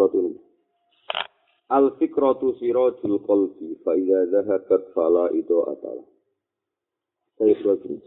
[0.00, 0.40] Al-fikratu
[1.70, 6.04] Al-fikratu sirajul qalbi fa idza dhahabat fala itu atala.
[7.38, 8.00] Sayyidul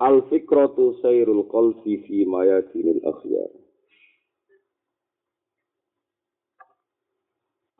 [0.00, 3.52] Al-fikratu sayrul qalbi fi mayadinil akhyar.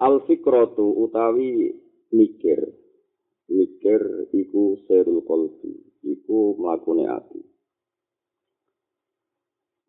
[0.04, 1.72] Al-fikratu utawi
[2.12, 2.60] mikir.
[3.50, 5.74] Mikir iku sayrul qalbi,
[6.06, 7.49] iku mlakune ati.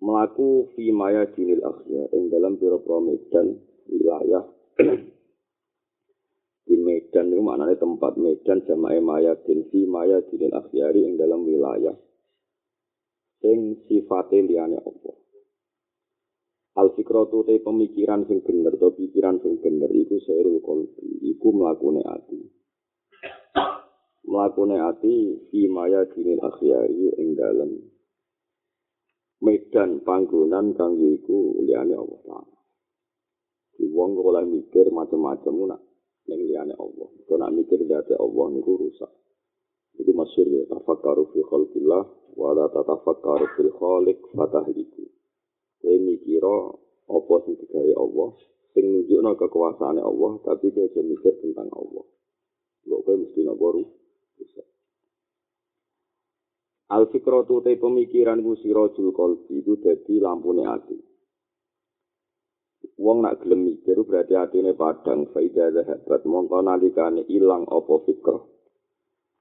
[0.01, 4.43] Melaku fi maya dinil akhya ing dalam pira-pira medan wilayah.
[6.65, 11.45] Di medan itu maknanya tempat medan jamae maya din fi maya dinil akhyari ing dalam
[11.45, 11.93] wilayah.
[13.41, 15.11] Sing sifate liyane apa?
[16.81, 22.01] Al fikratu te pemikiran sing bener to pikiran sing bener iku serul qalbi iku mlakune
[22.05, 22.41] ati.
[24.25, 25.15] Mlakune ati
[25.51, 27.69] fi maya dinil akhyari ing dalam
[29.41, 32.57] medan panggonan kang iku liyane Allah Taala.
[33.73, 35.81] Di wong oleh mikir macam-macam nak
[36.29, 37.09] ning liyane Allah.
[37.25, 39.11] Kok nak mikir dadi Allah niku rusak.
[39.97, 42.03] Itu masyhur ya tafakkaru fi khalqillah
[42.37, 45.03] wa la tatafakkaru fil khaliq fatahliku.
[45.81, 46.57] Kowe mikira
[47.09, 48.29] apa sing digawe Allah
[48.77, 52.05] sing nunjukno kekuasaane Allah tapi kowe aja mikir tentang Allah.
[52.85, 54.70] Kok kowe mesti nak rusak.
[56.91, 60.99] Al fikratu te pemikiran ku sirajul qalbi itu dadi lampune ati.
[62.99, 68.35] Wong nak gelem mikir berarti atine padang faida zahabat mongko nalikane ilang apa fikr.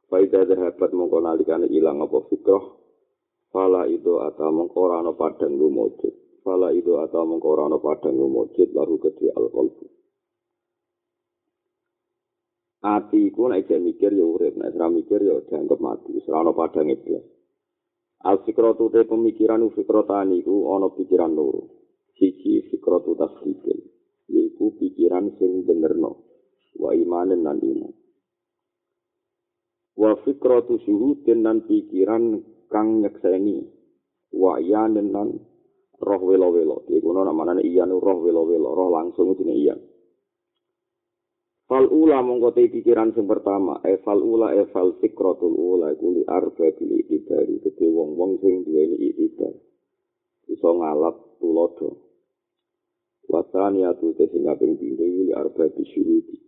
[0.06, 2.54] Faida zahabat mongko nalikane ilang apa fikr.
[3.50, 6.14] Fala itu ata mongko ora ana padang lumujud.
[6.46, 9.86] Fala itu ata mongko ora ana padang lumujud lalu kedhi al qalbu.
[12.80, 16.94] Ati ku nek mikir ya urip, nek ora mikir ya dianggap mati, ora ana padang
[16.94, 17.39] iblis.
[18.20, 21.62] Al fikratu te pemikiran fikrotani ku ana pikiran loro.
[22.20, 23.80] Siji fikratu tasdikil,
[24.28, 26.12] yaiku pikiran sing benerno,
[26.76, 27.92] wa imanen lan iman.
[29.96, 33.64] Wa fikratu syuhudin lan pikiran kang nyekseni,
[34.36, 35.28] wa iyanen lan
[35.96, 36.84] roh welo-welo.
[36.92, 39.80] Iku ana namane iyan roh welo-welo, roh langsung jenenge iyan.
[41.70, 46.18] Fal ula mongko te pikiran sing pertama, e fal ula e fal fikratul ula iku
[46.18, 49.54] li arba bil ibari gede wong-wong sing duweni ibadah.
[50.50, 51.88] Iso ngalap tulodo.
[53.30, 56.42] Wasani atu te sing kaping pindho li arba bisyuhudi.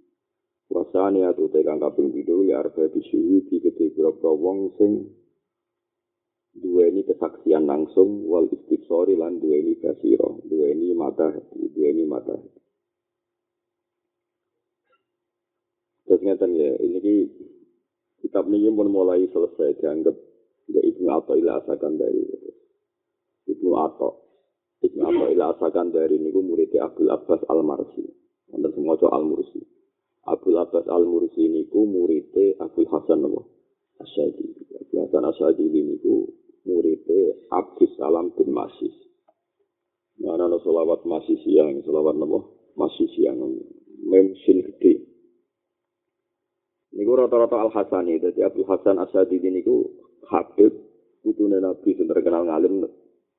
[0.74, 5.06] Wasani atu te kang kaping pindho li arba bisyuhudi gede grobro wong sing
[6.50, 12.62] duweni kesaksian langsung wal istiqsori lan duweni kasiro, duweni mata duweni mata hati.
[16.12, 17.16] Terus ngeten ya, ini ki
[18.24, 20.16] kitab ini pun mulai selesai dianggap
[20.72, 22.24] ya Ibnu Atha ila asakan dari
[23.52, 24.10] Ibnu Atha.
[24.80, 28.08] Ibnu Atha ila asakan dari ini muridnya Abdul Abbas Al Marsi.
[28.48, 29.60] Wonten semua Al Mursi.
[30.24, 33.44] Abdul Abbas Al Mursi ini muridnya Abdul Hasan Nabi
[34.00, 34.46] Asyadi.
[34.80, 36.00] Abdul Hasan Asyadi ini
[36.64, 37.20] muridnya
[37.52, 38.96] Abdul Salam bin Masis.
[40.22, 42.38] Mana ada selawat masih siang, selawat nama
[42.78, 43.42] masih siang,
[44.06, 45.11] memsin gede.
[46.92, 49.96] Niku rata-rata Al Hasan itu, jadi Abdul Hasan Asyadi ini ku
[50.28, 50.76] Habib,
[51.24, 52.84] putune Nabi yang terkenal ngalim,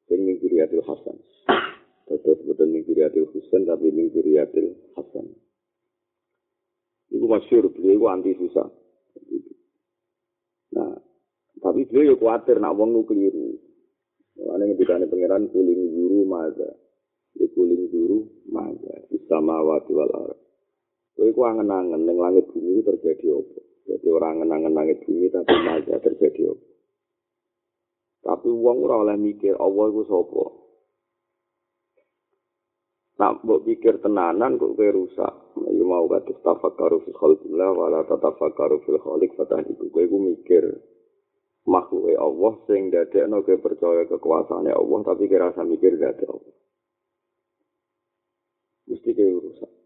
[0.09, 1.22] yang mingkuriatil Hasan.
[2.09, 5.25] Terus betul mingkuriatil Husain, tapi mingkuriatil Hasan.
[7.14, 8.68] Niku masyur, beliau anti susah.
[10.74, 10.97] Nah,
[11.62, 13.53] tapi beliau ya khawatir nak wong keliru.
[14.34, 16.74] Mana yang dikane pangeran kuling guru maga,
[17.38, 20.43] ya kuling guru maga, sama wati wal arab.
[21.14, 23.60] Kowe ku angen-angen ning langit bumi terjadi apa?
[23.86, 26.66] Jadi orang angen-angen langit bumi tapi maja terjadi apa?
[28.24, 30.44] Tapi wong ora oleh mikir Allah iku sapa?
[33.20, 35.34] Nak mbok pikir tenanan kok kowe rusak.
[35.54, 40.18] Ya mau kados tafakkaru fi khalqillah wa la tatafakkaru fil khaliq fatah iku kowe ku
[40.18, 40.66] mikir
[41.70, 46.56] makhluk Allah sing dadekno kowe percaya kekuasaane Allah tapi kira rasa mikir dadek Allah.
[48.90, 49.83] Mesti kowe rusak.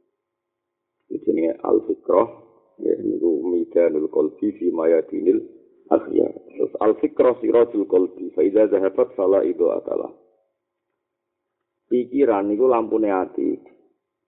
[1.37, 2.27] Jenenge al fikrah
[2.81, 5.45] ya niku midanul qalbi fi mayadinil
[5.93, 10.09] akhyar terus al fikrah siratul qalbi fa idza zahabat fala itu akala
[11.93, 13.77] pikiran niku lampune ati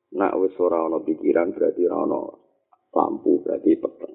[0.09, 2.21] Nak wis ora ana pikiran berarti ora ana
[2.97, 4.13] lampu berarti peteng.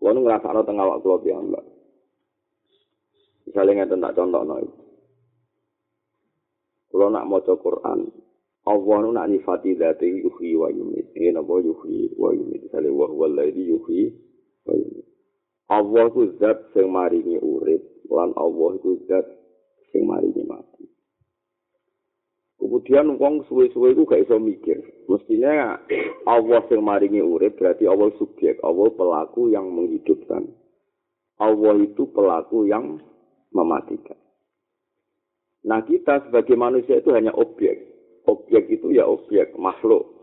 [0.00, 1.64] Nu ngrasakno teng awak kula piyambak.
[3.48, 4.82] Misalnya ngeten tak contohno iki.
[6.92, 8.10] Kulo nak maca Quran,
[8.68, 11.16] Allah nu nak nifati dati yuhi wa yumit.
[11.16, 12.68] Ini napa yuhi wa yumit.
[12.68, 14.12] Misalnya wa huwa alladhi yuhi
[14.68, 15.06] wa yumit.
[15.70, 17.80] Allah ku zat sing maringi urip
[18.10, 19.24] lan Allah ku zat
[19.94, 20.84] sing maringi mati.
[22.60, 24.76] Kemudian wong suwe-suwe iku gak iso mikir.
[25.08, 25.80] Mestinya
[26.28, 27.24] Allah sing maringi
[27.56, 30.44] berarti Allah subjek, Allah pelaku yang menghidupkan.
[31.40, 33.00] Allah itu pelaku yang
[33.56, 34.20] mematikan.
[35.64, 37.89] Nah kita sebagai manusia itu hanya objek.
[38.28, 40.20] Objek itu ya objek, makhluk.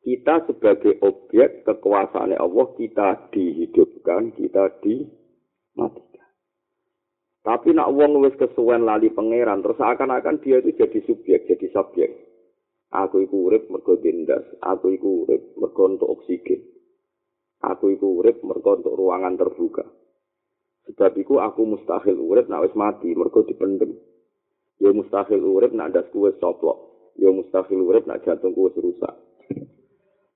[0.00, 6.10] Kita sebagai objek kekuasaan Allah, kita dihidupkan, kita dimatikan.
[7.40, 12.10] Tapi nak wong wis kesuwen lali pangeran terus akan-akan dia itu jadi subjek, jadi subjek.
[12.90, 16.60] Aku iku urip mergo dindas, aku iku urip mergo untuk oksigen.
[17.60, 19.84] Aku iku urip mergo untuk ruangan terbuka.
[20.90, 23.94] Sebab iku aku mustahil urip nak wis mati mergo dipendem.
[24.80, 27.12] Ya mustahil urip nak ndasku wis coplok.
[27.20, 29.14] Ya mustahil urip nak jantungku wis rusak.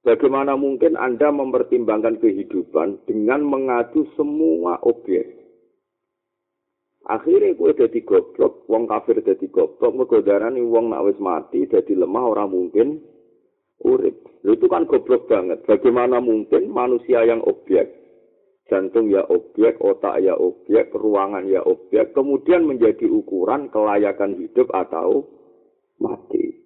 [0.05, 5.33] Bagaimana mungkin Anda mempertimbangkan kehidupan dengan mengadu semua objek?
[7.09, 11.97] Akhirnya kue jadi goblok, wong kafir jadi goblok, mergo darani wong nak wis mati jadi
[11.97, 13.01] lemah orang mungkin
[13.81, 14.25] urip.
[14.45, 15.65] Itu kan goblok banget.
[15.65, 18.04] Bagaimana mungkin manusia yang objek,
[18.69, 25.29] jantung ya objek, otak ya objek, ruangan ya objek, kemudian menjadi ukuran kelayakan hidup atau
[26.01, 26.65] mati.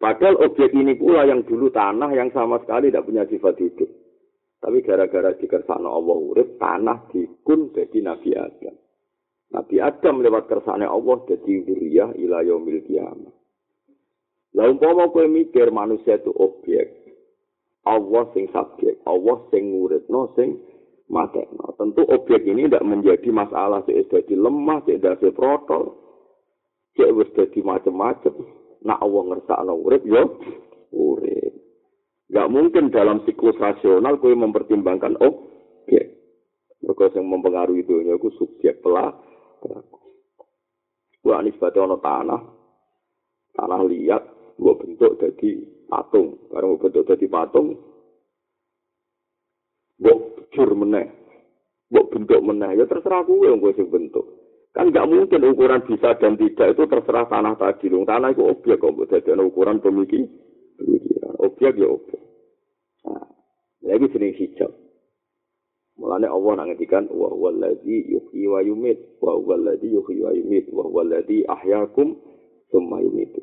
[0.00, 3.90] Padahal objek ini pula yang dulu tanah yang sama sekali tidak punya sifat hidup.
[4.60, 8.76] Tapi gara-gara dikersana Allah urip, tanah dikun jadi Nabi Adam.
[9.50, 13.34] Nabi Adam lewat kersane Allah jadi wuriyah ila yaumil kiamat.
[14.54, 16.99] Lah umpama mikir manusia itu objek,
[17.88, 20.60] Allah sing subjek, Allah sing nguritno sing
[21.08, 21.74] matekno.
[21.80, 25.96] Tentu objek ini tidak menjadi masalah sik dadi lemah, sik dadi protol.
[26.94, 28.34] Sik wis dadi macam-macam.
[28.84, 30.22] Nak Allah ngersakno urip yo
[30.92, 31.52] urip.
[32.30, 36.14] Gak mungkin dalam siklus rasional kowe mempertimbangkan objek.
[36.80, 39.12] Mereka yang mempengaruhi dunia itu subjek pelak,
[41.20, 42.40] Gua anis batu tanah,
[43.52, 44.22] tanah liat,
[44.56, 46.38] gua bentuk jadi patung.
[46.46, 47.74] Gua bentuk jadi patung,
[49.98, 50.14] gua
[50.54, 51.10] jur meneh,
[51.90, 52.78] gua bentuk meneh.
[52.78, 54.24] Ya terserah gue yang gue bentuk.
[54.70, 57.90] Kan nggak mungkin ukuran bisa dan tidak itu terserah tanah tadi.
[57.90, 60.30] Lung tanah itu objek kok, jadi ukuran pemikiran.
[61.42, 62.20] Objek ya objek.
[63.08, 63.26] Nah,
[63.82, 64.70] lagi jenis hijau.
[66.00, 70.88] Mulane Allah nak ngetikan wa huwallazi yuhyi wa yumit wa huwallazi yuhyi wa yumit wa
[70.88, 72.16] huwallazi ahyakum
[72.72, 73.36] tsumma yumit.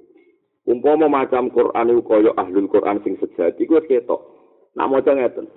[0.68, 4.20] Umpama macam Quran iku kaya ahlul Quran sing sejati iku ketok.
[4.76, 5.48] Nak maca ngeten.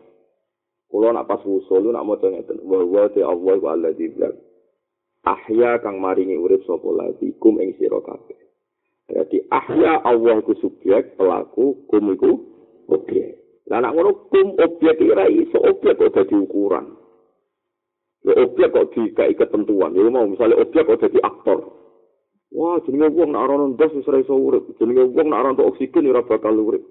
[0.87, 4.39] Kula nak pas usul nak maca ngeten wa huwa ta Allah wa allazi bilang.
[5.27, 8.39] Ahya kang maringi urip sapa lagi kum ing sira kabeh.
[9.11, 12.31] Berarti ahya Allah ku subjek, pelaku, kum iku
[12.87, 13.35] objek.
[13.67, 16.95] Lah nek ngono kum objek ora iso objek kok dadi ukuran.
[18.23, 19.91] Ya objek kok dikai ketentuan.
[19.99, 21.80] Ya mau misalnya objek kok dadi aktor.
[22.50, 24.75] Wah, jenenge wong nek ora ndas wis ora iso urip.
[24.79, 26.82] Jenenge wong nek ora oksigen ora bakal urip.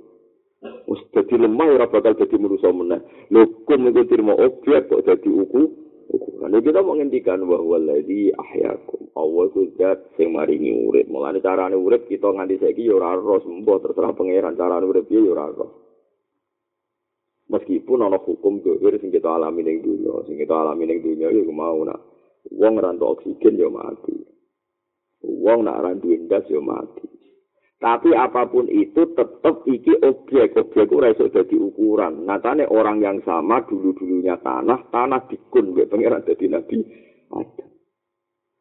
[0.87, 2.99] Wis dadi lemah ora bakal dadi manusa meneh.
[3.31, 5.61] Lho kum iku terima objek kok dadi uku.
[6.09, 6.57] Ukuran.
[6.57, 9.13] Ini kita mau ngendikan bahwa lagi ahyakum.
[9.13, 11.05] Allah itu zat yang maringi urip.
[11.05, 13.37] Mulanya caranya urip kita nganti saiki ya ora roh.
[13.77, 15.89] terserah pangeran caranya urip ya ora roh.
[17.49, 21.41] meskipun ana hukum dohir sing kita alami ning dunya sing kita alami ning dunya ya
[21.49, 21.97] mau nak
[22.53, 24.13] wong rantu oksigen ya mati
[25.23, 27.07] wong nak rantu ndas ya mati
[27.79, 33.63] tapi apapun itu tetap iki objek objek ora iso dadi ukuran natane orang yang sama
[33.63, 36.79] dulu dulunya tanah tanah dikun mbek pangeran dadi nabi
[37.29, 37.69] ada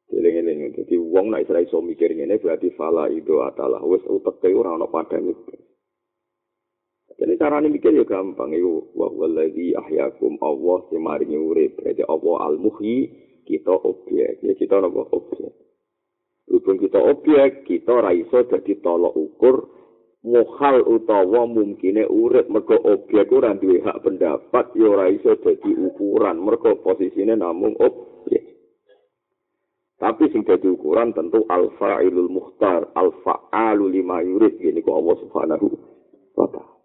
[0.09, 4.89] Eling-eling, jadi wong nak iso mikir ngene berarti fala itu adalah wis utek ora ana
[4.89, 5.37] padane.
[7.19, 8.55] Jadi cara ini mikir ya gampang.
[8.57, 11.77] Itu wahwa lagi ahyakum Allah si maringi urib.
[11.77, 13.11] Berarti Allah al-muhyi
[13.45, 14.41] kita objek.
[14.41, 15.51] Ya kita nama objek.
[16.49, 19.57] Hubung kita objek, kita raiso jadi tolok ukur
[20.25, 26.43] muhal utawa mungkine urip mergo objek ora duwe hak pendapat ya ora iso dadi ukuran
[26.43, 28.43] mergo posisine namung objek
[29.95, 35.17] tapi sing dadi ukuran tentu al fa'ilul muhtar al fa'alu lima yurid ini kok Allah
[35.23, 35.67] Subhanahu
[36.35, 36.79] wa taala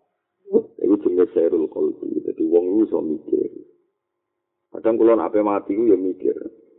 [0.53, 2.22] Iku jenenge serul qalbi.
[2.22, 3.50] Dadi wong iku iso mikir.
[4.70, 6.36] Kadang kula nek mati ku ya mikir.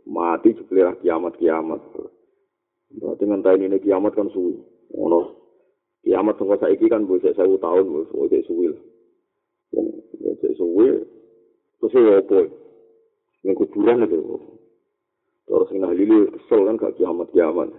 [0.07, 1.81] Mati jebule kiamat-kiamat.
[2.93, 4.53] Berarti ngenteni ini kiamat kan suwi.
[4.93, 5.45] Ono
[6.05, 8.69] Kiamat sangka saiki kan mbok sewu tahun wis suwi.
[10.21, 11.01] Wis suwi.
[11.81, 12.39] Terus ya apa?
[13.41, 14.21] Ning kuburan itu.
[15.49, 17.73] Terus sing ahli kesel kan gak kiamat kiamat.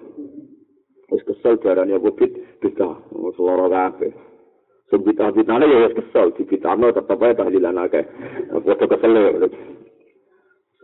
[1.06, 4.10] Wis kesel darane apa bit bita, wis lara kabeh.
[4.90, 8.04] Sebita bitane ya kesel, dibitano tetep ae tahlilan akeh.
[8.50, 9.30] Padha kesel ya.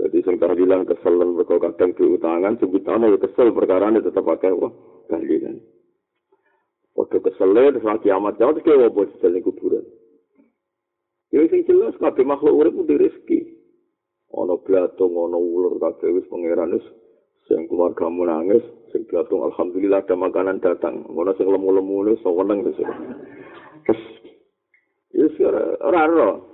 [0.02, 4.74] Jadi sing tahlilan kesel mergo kadang diutangan, sebitane ya kesel perkara ini tetep akeh wah
[5.06, 5.62] tahlilan.
[6.98, 9.86] Waktu keselnya, terus lagi amat jauh, terus kayak wabah di kuburan.
[11.32, 13.62] Ya, sing jelas, kabeh makhluk urip pun rezeki.
[14.36, 16.84] Ono blatung, ono ular, kabeh wis pangeran wis
[17.48, 21.08] sing keluarga nangis, sing blatung alhamdulillah ada makanan datang.
[21.08, 22.76] Ono sing lemu-lemu wis seneng wis.
[25.14, 25.48] Terus ya
[25.80, 26.51] ora ora.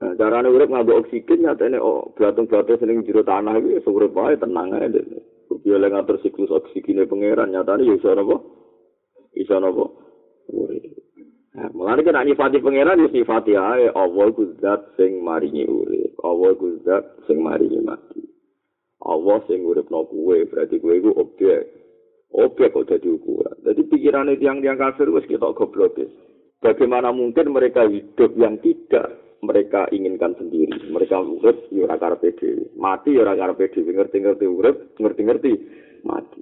[0.00, 4.32] Nah, carane urip nganggo oksigen nyatane oh blatung-blatung sing jero tanah iki wis urip wae
[4.40, 4.88] tenang ae.
[5.60, 8.36] Dia lagi ngatur siklus oksigennya pangeran nyatanya ya bisa apa?
[9.36, 9.84] Bisa apa?
[11.50, 16.16] Nah, mulai kan nyifati pangeran ya nyifati aja Allah kuzat sing maringi urip.
[16.24, 18.24] Allah kuzat sing maringi mati.
[19.04, 21.76] Allah sing urip no kue berarti kue itu objek.
[22.32, 23.68] Objek kok jadi ukuran.
[23.68, 25.92] Jadi pikiran itu yang yang kafir wes kita goblok
[26.64, 30.92] Bagaimana mungkin mereka hidup yang tidak mereka inginkan sendiri.
[30.92, 32.68] Mereka urip ya ora karepe dhewe.
[32.76, 33.90] Mati ya ora karepe dhewe.
[33.96, 35.52] Ngerti-ngerti urip, ngerti-ngerti
[36.04, 36.40] mati.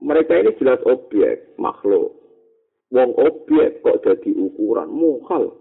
[0.00, 2.12] Mereka ini jelas objek, makhluk.
[2.92, 5.56] Wong objek kok jadi ukuran mukhal.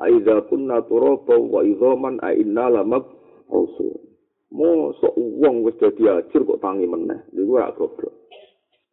[0.00, 3.04] Aiza kunna turaba wa idhaman a inna lamak
[3.52, 4.00] usul.
[4.50, 7.22] Mo sok wong wis dadi ajur kok tangi meneh.
[7.36, 8.14] Iku ora goblok.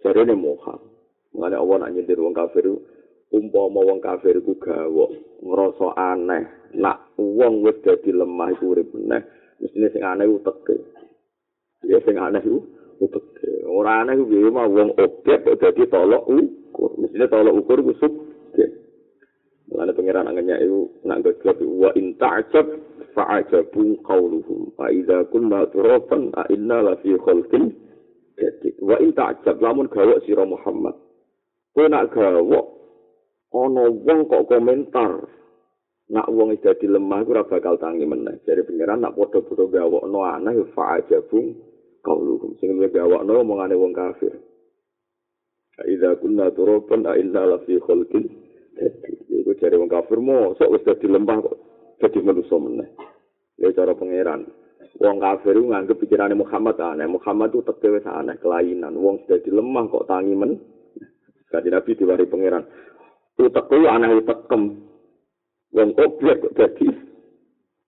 [0.03, 0.77] Jarene mukhal.
[1.33, 2.65] Mengane Allah nak nyindir wong kafir
[3.33, 5.11] umpama wong kafir iku gawok
[5.43, 6.43] ngrasa aneh.
[6.77, 9.23] Nak wong wis dadi lemah iku urip meneh
[9.59, 10.77] mestine sing aneh uteke.
[11.87, 12.59] Ya sing aneh iku
[13.03, 13.67] uteke.
[13.67, 16.91] Ora aneh piye mah wong objek kok dadi tolok ukur.
[16.99, 18.13] Mestine tolok ukur iku sub
[19.67, 22.65] Mulane pangeran angenya iku nak gojlok wa in ta'jab
[23.11, 27.75] fa'ajabu qawluhum fa idza kunna turaban a inna la fi khalqin
[28.39, 28.79] jadid.
[28.79, 30.95] Wa in ta'jab lamun gawok sira Muhammad.
[31.75, 32.86] Kowe nak gawok
[33.55, 35.23] ana wong kok komentar
[36.07, 38.39] nak wong dadi lemah ora bakal tangi meneh.
[38.47, 41.55] Jare pengiran nak padha-padha gawokno aneh fa aja bung
[42.03, 44.31] kauluhum sing luwih gawokno omongane wong kafir.
[45.77, 48.23] Aida kunna turaban a inna la fi khalqin
[49.31, 51.55] iku jare wong kafir mo sok wis dadi lemah kok
[51.99, 52.89] dadi manusa meneh.
[53.59, 54.47] Ya cara pangeran
[55.03, 57.07] wong kafir nganggep pikirane Muhammad aneh.
[57.07, 58.95] Muhammad itu teke wis aneh kelainan.
[58.95, 60.55] Wong sudah lemah kok tangi men
[61.47, 62.67] Kanjeng Nabi diwari pangeran
[63.37, 64.63] utek kuwi aneh tekem
[65.73, 66.87] wong objek kok dadi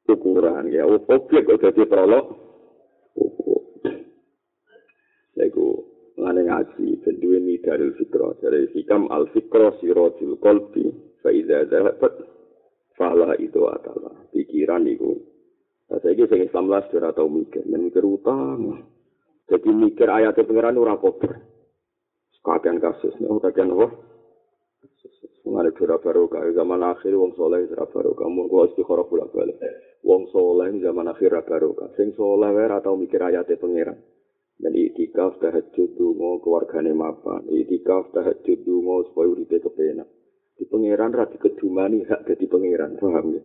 [0.09, 0.85] ukuran ya.
[0.85, 2.25] Objek kok dadi prolog.
[5.39, 5.67] Iku
[6.19, 10.91] ngane ngaji ben duwe ni dari fikra dari hikam al fikra siratul qalbi
[11.23, 12.13] fa idza dhahabat
[12.99, 15.15] fala itu adalah pikiran iku.
[15.89, 18.85] Saya ini sing Islam lah sudah tahu mikir, dan mikir utang.
[19.49, 21.33] Jadi mikir ayatnya pengiran ora kober.
[22.37, 23.89] Sekian kasus, nih, kajian apa?
[25.49, 28.29] Mengenai dura barokah, zaman akhir wong soleh dura barokah.
[28.29, 29.57] Mun kula istikharah pula balik.
[30.05, 31.89] Wong soleh zaman akhir dura barokah.
[31.97, 33.97] Sing soleh wae atau mikir ayate pangeran.
[34.59, 37.49] Dan itikaf tahajud dungo keluargane mapan.
[37.49, 40.05] Itikaf tahajud dungo supaya uripe kepenak.
[40.53, 43.43] Di pangeran ra dikedumani hak dadi pangeran, paham ya?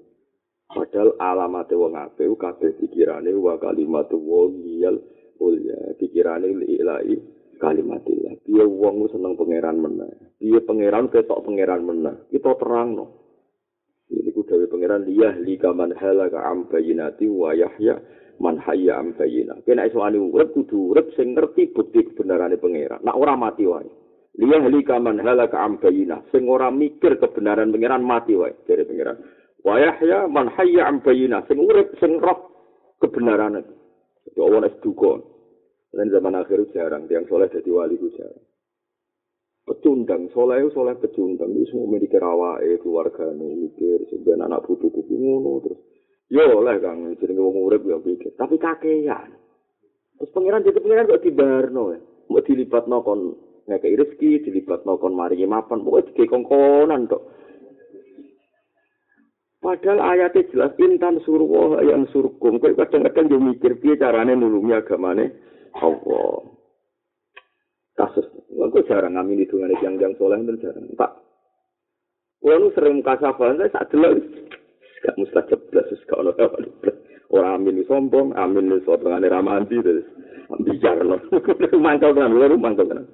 [0.69, 5.01] Padahal alamat wong apik kabeh pikirane wa kalimatu wa yal
[5.41, 5.97] ulya.
[5.97, 7.17] Pikirane ilahi
[7.59, 8.45] kalimatillah.
[8.47, 10.37] Dia wong seneng pangeran meneh.
[10.39, 12.29] Dia pangeran ketok pangeran meneh.
[12.31, 13.07] Kita terang no.
[14.13, 17.99] Ini ku dewe pangeran dia li kaman halaka am bayinati wa yahya
[18.39, 19.17] man hayya am.
[19.67, 23.03] Kena iso ani urip kudu urip sing ngerti bukti kebenarane pangeran.
[23.03, 23.91] Nak ora mati wae.
[24.39, 26.23] Liya li kaman halaka am bayina.
[26.31, 29.19] Sing ora mikir kebenaran pangeran mati wae dari pangeran.
[29.65, 31.43] Wa yahya man hayya am bayina.
[31.51, 32.55] Sing urip sing roh
[33.03, 33.65] kebenaran.
[34.37, 35.34] Ya Allah es dukon.
[35.95, 38.43] Dan zaman akhir jarang, yang soleh jadi wali itu jarang.
[39.65, 41.55] Pecundang, soleh soleh pecundang.
[41.55, 45.81] Itu semua memiliki rawa, eh, keluarga nih, mikir, sebenarnya anak butuh kuku ngono, terus.
[46.33, 48.35] Yo oleh kang, jadi ngomong urip ya pikir.
[48.35, 49.39] Tapi kakean.
[50.19, 52.01] Terus pangeran jadi pangeran kok dibarno ya.
[52.33, 53.37] Mau dilibat nokon
[53.69, 57.23] ngekei rezeki, dilibat nokon mari mapan, pokoknya dikongkonan kok.
[59.65, 62.61] Padahal ayatnya jelas intan surwo yang surkum.
[62.61, 65.25] Kau kadang-kadang dia mikir piye carane nulungi agamane
[65.81, 66.55] Allah.
[67.95, 70.87] Kasus, aku jarang ngamin itu dengan yang yang soleh dan jarang.
[70.99, 71.13] Pak,
[72.43, 74.19] kalau sering kasafan saya saat dulu
[75.01, 76.59] gak mustajab belas, gak ono apa
[77.33, 80.07] Orang amin sombong, amin sombong ane ramanti terus
[80.61, 81.17] bicara no.
[81.81, 83.09] Mangkal kan, lu mangkal kan.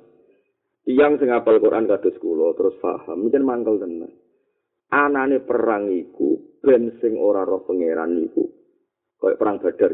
[0.82, 4.10] Tiang sing apal Quran kados kula terus paham, mungkin mangkel tenan.
[4.90, 8.42] Anane perang iku ben sing ora roh pangeran iku.
[9.22, 9.92] Kayak perang Badar.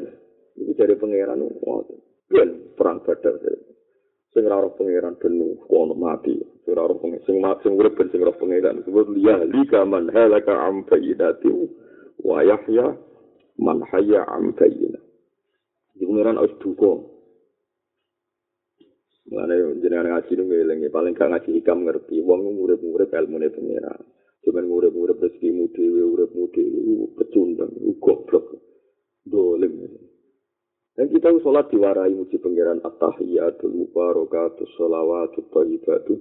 [0.57, 2.01] Iku dari pangeran ngoten.
[2.27, 3.39] Ben perang Badar.
[4.35, 5.39] Sing ora pangeran ben
[5.71, 6.35] ono mati.
[6.67, 8.83] Ora roh pangeran sing mati sing urip sing roh pangeran.
[8.83, 11.49] Sebut liya lika man halaka am fayyidati
[12.21, 12.93] wa yahya
[13.63, 15.09] man hayya am fayyidati.
[16.03, 16.93] Iku pangeran wis duka.
[19.27, 24.03] Mulane jenengan ngaji nu ngelingi paling gak ngaji hikam ngerti wong urip-urip ilmune pangeran.
[24.47, 26.03] Cuman urip-urip rezekimu dhewe
[26.55, 28.55] dhewe pecundang goblok.
[29.27, 29.75] Dolim.
[30.97, 36.17] Dan kita sholat diwarai muji pangeran at-tahiyatul mubarakatus sholawatut thayyibatu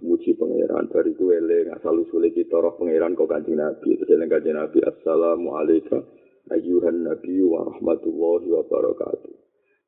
[0.00, 0.88] muji pangeran.
[0.88, 4.00] Dari gue eling asal usule kita roh pangeran kok kanjeng Nabi.
[4.00, 6.00] Terus kanjeng Nabi assalamu alayka
[6.48, 9.32] ayyuhan nabi wa rahmatullahi wa barakatuh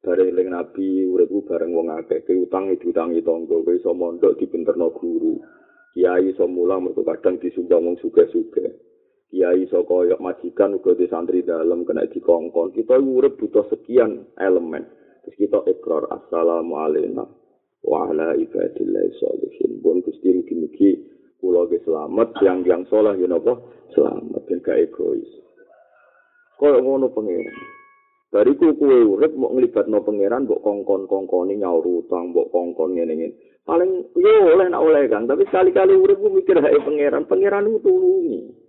[0.05, 4.93] Bareng eling nabi uripku bareng wong akeh ke utang diutangi tangga kowe iso mondok dipinterno
[4.93, 5.41] guru.
[5.97, 8.92] Kiai iso mulang mergo kadang disumbang wong sugih-sugih
[9.33, 12.77] kiai iso koyok majikan uga di santri dalam kena dikongkon.
[12.77, 14.85] Kita urip butuh sekian elemen.
[15.25, 17.25] Terus kita ikrar assalamu alaikum
[17.83, 20.91] wa ala ibadillah sholihin pun gusti mugi-mugi
[21.43, 23.57] kula ge selamat yang yang soleh ya napa?
[23.97, 25.27] Selamat ben gak egois.
[26.61, 27.49] Koyo ngono pengen
[28.33, 33.37] Bariku kue urip mau ngelibat pangeran, mbok kongkon kongkoni nyaur utang, mbok kongkon ngene ngene.
[33.69, 37.85] Paling yo oleh nak oleh kan, tapi sekali-kali urip gue mikir hai pangeran, pangeran itu
[37.85, 38.62] tulungi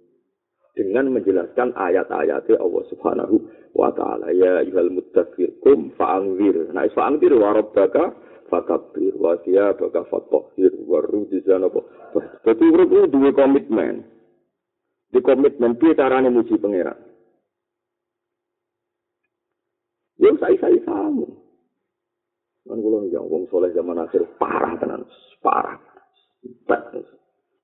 [0.74, 3.36] dengan menjelaskan ayat-ayatnya Allah Subhanahu
[3.78, 4.34] wa taala.
[4.34, 8.14] Ya ayyuhal muttaqir kum fa'angwir nah fa'angwir wa rabbaka
[8.50, 9.14] fakabbir.
[9.18, 10.74] Wa thiyabaka fatahhir.
[10.90, 11.70] Wa rujzana
[12.46, 14.06] Jadi urip itu dua komitmen.
[15.14, 16.98] Di komitmen piye carane muji pangeran?
[20.18, 21.26] Ya saya-saya kamu.
[22.64, 25.04] Kan kula njang wong soleh zaman akhir parah tenan,
[25.44, 25.78] parah.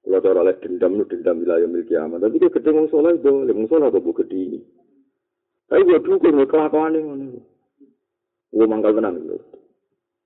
[0.09, 2.17] Kalau cara oleh dendam itu dendam wilayah milik kiamat.
[2.17, 4.59] Tapi dia gede wong soleh boleh, wong soleh kok gede ini.
[5.69, 7.37] Tapi gue dukung gue kelakuan ini.
[8.49, 9.37] Gue mangkal tenang gitu.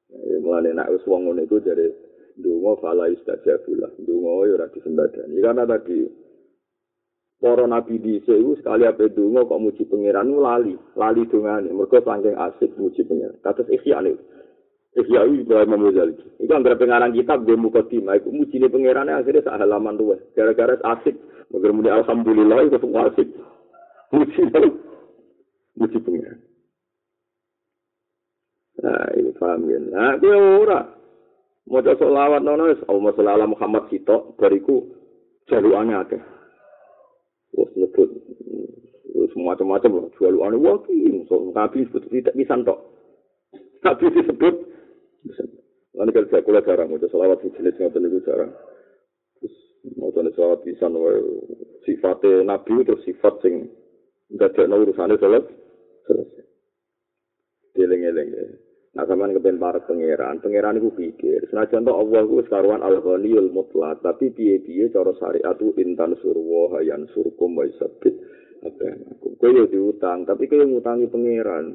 [0.08, 1.92] Ya, mulai nak wis wong ngono iku jare
[2.40, 3.92] donga fala istajabullah.
[4.08, 5.36] Donga ya ora disembadani.
[5.44, 6.08] Karena tadi
[7.44, 12.40] para nabi dhisik iku sekali ape donga kok muji pangeran lali, lali dongane mergo saking
[12.40, 13.36] asik muji pangeran.
[13.44, 14.00] Kados ikhya
[14.94, 16.14] iki Ibrahim Muzali.
[16.42, 20.22] Iku anggere pengarang kitab gue muka timah, iku mujine pangerane akhirnya sak halaman luwes.
[20.38, 21.18] Gara-gara asik,
[21.50, 23.28] mergo muni alhamdulillah iku semua asik.
[24.14, 24.42] Muji
[25.82, 26.40] muji pangeran.
[28.84, 29.80] Nah, ini paham ya.
[29.80, 30.82] Nah, gue ora.
[31.64, 34.84] Mau solawat nono, Allahumma sholli ala Muhammad sitok, bariku
[35.48, 36.22] jaluannya akeh.
[37.54, 38.10] wis nyebut
[39.14, 42.80] wis macam-macam loh jual ane waki so nabi sebut tidak bisa tok
[43.86, 44.56] nabi disebut
[45.94, 48.52] Lalu kalau saya kuliah jarang, mau selawat di jenis ngotot itu jarang.
[49.38, 49.56] Terus
[50.00, 50.90] mau selawat bisa
[51.86, 53.70] sifatnya nabi itu sifat sing
[54.34, 55.54] nggak ada urusannya selesai.
[56.10, 56.44] Selesai.
[57.78, 58.30] Dileng-eleng.
[58.94, 64.06] Nah, sampean kepen para pangeran, pangeran iku pikir, senajan to Allah ku sekaruan al-ghaniyul mutlak,
[64.06, 68.14] tapi piye-piye cara syariat itu intan surwa hayan surkum wa sabit.
[68.62, 68.94] Apa
[69.42, 71.74] Kowe yo diutang, tapi kowe ngutangi pangeran.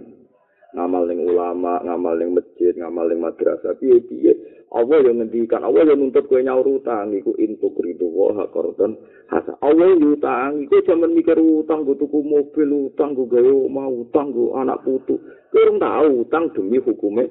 [0.78, 4.34] Ngamal ning ulama, ngamal ning masjid, ngamal ning madrasah, piye-piye
[4.74, 8.98] Allah yang ngendikan, Allah yang nuntut kowe nyaur utang iku intuk ridu wa qardan
[9.30, 9.54] hasa.
[9.62, 14.34] Allah yang utang iku jaman mikir utang go tuku mobil, utang go gawe omah, utang
[14.34, 15.22] go anak putu.
[15.54, 17.30] Kurang tahu utang demi hukumnya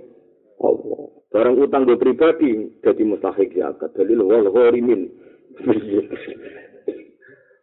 [0.64, 1.14] Allah.
[1.28, 3.94] Barang utang gue pribadi jadi mustahik zakat.
[3.94, 5.12] Dalil wal ghorimin.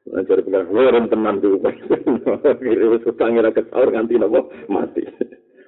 [0.05, 1.59] Lancar bilang, orang teman tuh.
[2.63, 5.03] Kira utang ngira ketaur nganti nopo mati.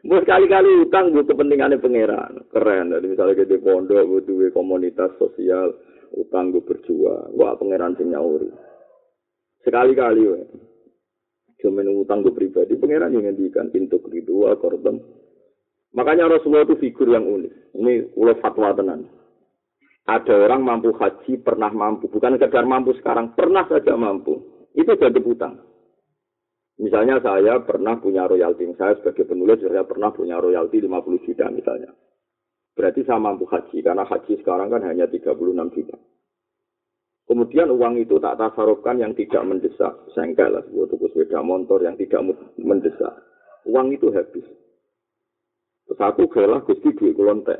[0.07, 2.33] Mau sekali-kali utang gue kepentingannya pangeran.
[2.55, 2.95] Keren.
[2.95, 5.75] Jadi misalnya kita pondok, gue duwe komunitas sosial,
[6.15, 7.35] utang gue berjuang.
[7.35, 8.47] Wah pangeran sing nyauri.
[9.67, 10.47] Sekali-kali, weh.
[11.61, 15.01] cuma utang gue pribadi pangeran yang ngendikan pintu kedua korban
[15.97, 19.09] makanya Rasulullah itu figur yang unik ini ulah fatwa tenan
[20.07, 24.37] ada orang mampu haji pernah mampu bukan sekedar mampu sekarang pernah saja mampu
[24.77, 25.57] itu jadi utang
[26.81, 31.91] misalnya saya pernah punya royalti saya sebagai penulis saya pernah punya royalti 50 juta misalnya
[32.77, 35.33] berarti saya mampu haji karena haji sekarang kan hanya 36
[35.73, 35.97] juta
[37.27, 39.91] Kemudian uang itu tak tasarufkan yang tidak mendesak.
[40.15, 42.23] Sengkel lah, buat tuku sepeda motor yang tidak
[42.55, 43.19] mendesak.
[43.67, 44.47] Uang itu habis.
[45.91, 47.59] Terus aku galah gusti duit kulontek.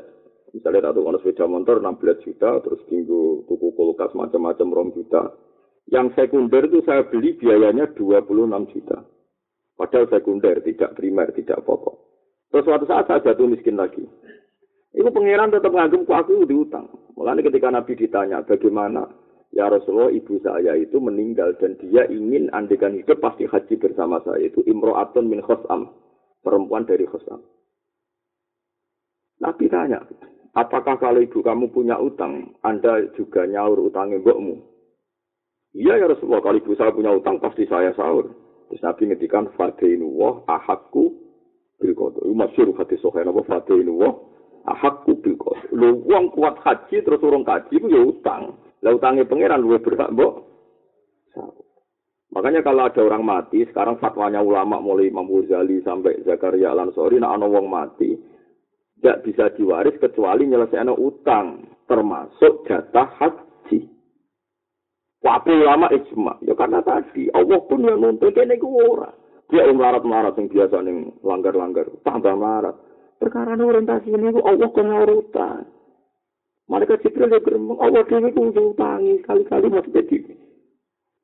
[0.55, 5.35] Misalnya tak tukang sepeda motor 16 juta, terus tinggu tuku kulkas macam-macam rom juta.
[5.87, 9.07] Yang sekunder itu saya beli biayanya 26 juta.
[9.77, 11.95] Padahal sekunder, tidak primer, tidak pokok.
[12.51, 14.03] Terus suatu saat saya jatuh miskin lagi.
[14.97, 16.89] Iku pangeran tetap ngagum ku aku diutang.
[17.15, 19.05] Mulane ketika Nabi ditanya bagaimana
[19.55, 24.51] Ya Rasulullah ibu saya itu meninggal dan dia ingin andekan hidup pasti haji bersama saya
[24.51, 25.87] itu imro'atun min khosam
[26.43, 27.39] perempuan dari khosam.
[29.39, 30.03] Nabi tanya,
[30.51, 34.61] apakah kalau ibu kamu punya utang, anda juga nyaur utangnya mbokmu?
[35.77, 38.33] Iya ya Rasulullah, kalau ibu saya punya utang pasti saya sahur.
[38.67, 41.13] Terus Nabi ngedikan fadainu wah ahakku
[41.77, 41.93] bil.
[41.93, 44.17] Itu masyur hati sohain apa fadainu wah
[44.65, 45.37] ahakku bil.
[45.77, 48.57] Lu uang kuat haji terus urung kaji itu ya utang.
[48.81, 50.49] Lah utangnya pangeran luwe berhak mbok.
[52.33, 57.33] Makanya kalau ada orang mati, sekarang fatwanya ulama mulai Imam Ghazali sampai Zakaria Al-Ansori, nah
[57.33, 58.13] ana wong mati,
[58.99, 63.46] tidak bisa diwaris kecuali nyelesaikan utang, termasuk jatah.
[65.17, 69.09] Wapi ulama ijma, ya karena tadi Allah pun yang nuntut kene ku ora.
[69.49, 72.75] Dia yang melarat-melarat yang biasa ning langgar-langgar, tambah melarat.
[73.17, 75.65] Perkara orientasi ini Allah kena utang.
[76.67, 80.17] Mereka Jibril ya geremeng, Allah dhewe ku utangi sekali-kali masih jadi.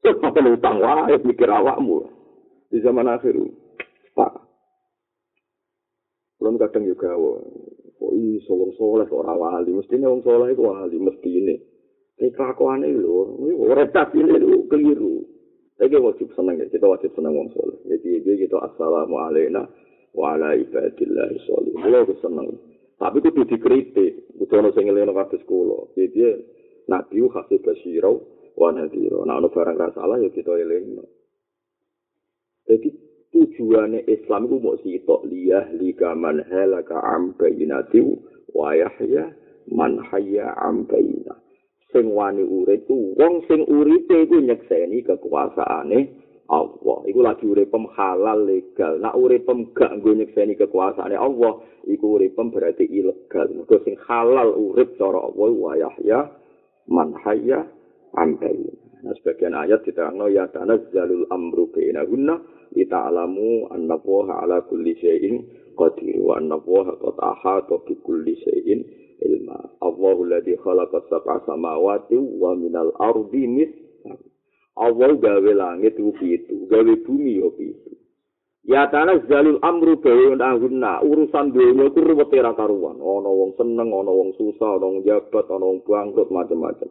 [0.02, 2.08] Terus apa utang wae mikir awakmu.
[2.72, 3.36] Di zaman akhir.
[4.16, 4.34] Pak.
[6.40, 7.40] Belum kadang juga oh,
[8.12, 11.32] i solong soleh orang wali, mestinya wong soleh itu wali, mesti
[12.24, 12.32] ini.
[12.32, 15.28] Ini kelakuan ini loh, keliru.
[15.76, 17.76] Tapi wajib senang ya, kita wajib senang wong soleh.
[17.92, 19.68] Jadi dia gitu, assalamualaikum
[20.16, 21.76] wa ala ibadillahi sholih.
[21.76, 22.48] Kalau senang.
[23.02, 25.92] Tapi itu dikritik, itu ono sing ngeleno kados kula.
[25.98, 26.24] Jadi
[26.88, 28.24] nabi hasil basyiro
[28.56, 29.28] wa nadhiro.
[29.28, 31.04] Nah ono barang ra salah ya kita elingno.
[32.64, 32.90] Jadi
[33.34, 38.00] tujuannya Islam itu mau sitok liyah lika man halaka am bayinati
[38.56, 39.36] wa yahya
[39.68, 41.43] man hayya am bayina.
[41.94, 46.00] Sing wani urip ku wong sing uripe iku nyekseni kekuasaane
[46.50, 46.98] Allah.
[47.08, 48.98] Iku lagi uripem halal legal.
[48.98, 53.48] Nak uripem gak nggo nyekseni kekuasaane Allah, iku uripem berarti ilegal.
[53.54, 56.20] Mergo sing halal urip cara Allah wa yahya
[56.90, 57.64] man hayya
[58.18, 58.58] ambai.
[59.04, 62.40] Nah, sebagian ayat diterangno ya tanazzalul amru bainahunna
[62.72, 65.44] lita'lamu anna Allah ala kulli syai'in
[65.76, 68.80] qadir wa anna qad ahata bi kulli syai'in
[69.24, 69.60] ilma.
[69.80, 74.26] Allahu alladhi khalaqa sab'a samawati wa minal ardi mithlahu.
[74.74, 77.94] Allah gawe langit itu pitu, gawe bumi yo pitu.
[78.64, 82.96] Ya tanah zalil amru bae nahunna urusan dunia ku ruwet ora karuan.
[82.96, 86.88] Ana wong seneng, ana wong susah, ana wong jabat, ana wong bangkrut macam-macam.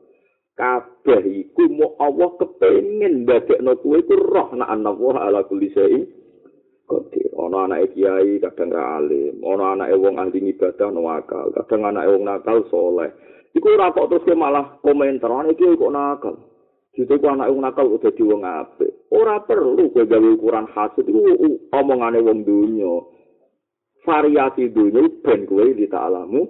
[0.53, 6.05] Kabeh iku mau Allah kepengin ndadekno kuwe iku roh nak ana wa ala kulli syai.
[6.93, 7.33] Qadir.
[7.41, 12.13] Ana anake kiai kadang ra alim, ana anake wong ahli ibadah no akal, kadang anake
[12.13, 13.11] wong nakal soleh.
[13.57, 16.37] Iku ora kok terus malah komentar, ana iki kok nakal.
[16.93, 18.93] Jadi ku anak wong nakal udah di wong apik.
[19.09, 21.21] Ora perlu kowe gawe ukuran hasud iku
[21.73, 22.95] omongane wong donya.
[24.05, 26.45] Variasi donya ben kowe ditalamu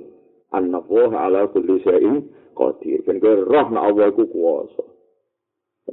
[0.50, 2.26] annahu ala kulli syai'in
[2.58, 3.06] qadir.
[3.06, 4.82] Ben kowe roh nek Allah iku kuwasa.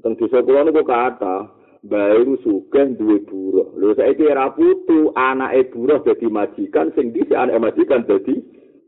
[0.01, 3.71] Teng desa kula niku kata baru sugih duwe buruh.
[3.79, 8.35] Lho saiki ora putu anake buruh dadi majikan sing dhisik anake majikan dadi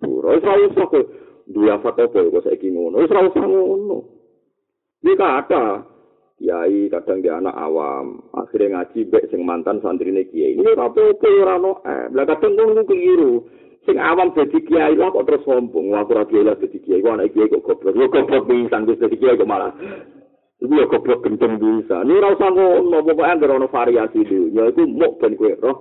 [0.03, 0.35] buruh.
[0.35, 1.01] Ora usah kowe
[1.47, 2.99] duwe apa kok saiki ngono.
[2.99, 3.99] Ora usah ngono.
[5.01, 5.65] Ini kata
[6.37, 10.57] kiai kadang dia anak awam, akhirnya ngaji bek sing mantan santri ini kiai.
[10.57, 13.45] Ini apa-apa ora no eh, lah kadang ngono keliru.
[13.81, 17.13] Sing awam jadi kiai lah kok terus sombong, wah ora kiai lah jadi kiai, kok
[17.17, 17.97] anak kiai kok goblok.
[17.97, 19.73] Yo goblok pisan dadi kiai kok malah.
[20.61, 22.05] Iku ya goblok gendeng bisa.
[22.05, 24.53] Ini ora usah ngono, pokoke anggere ono variasi dulu.
[24.53, 25.77] Ya iku mok ben kowe roh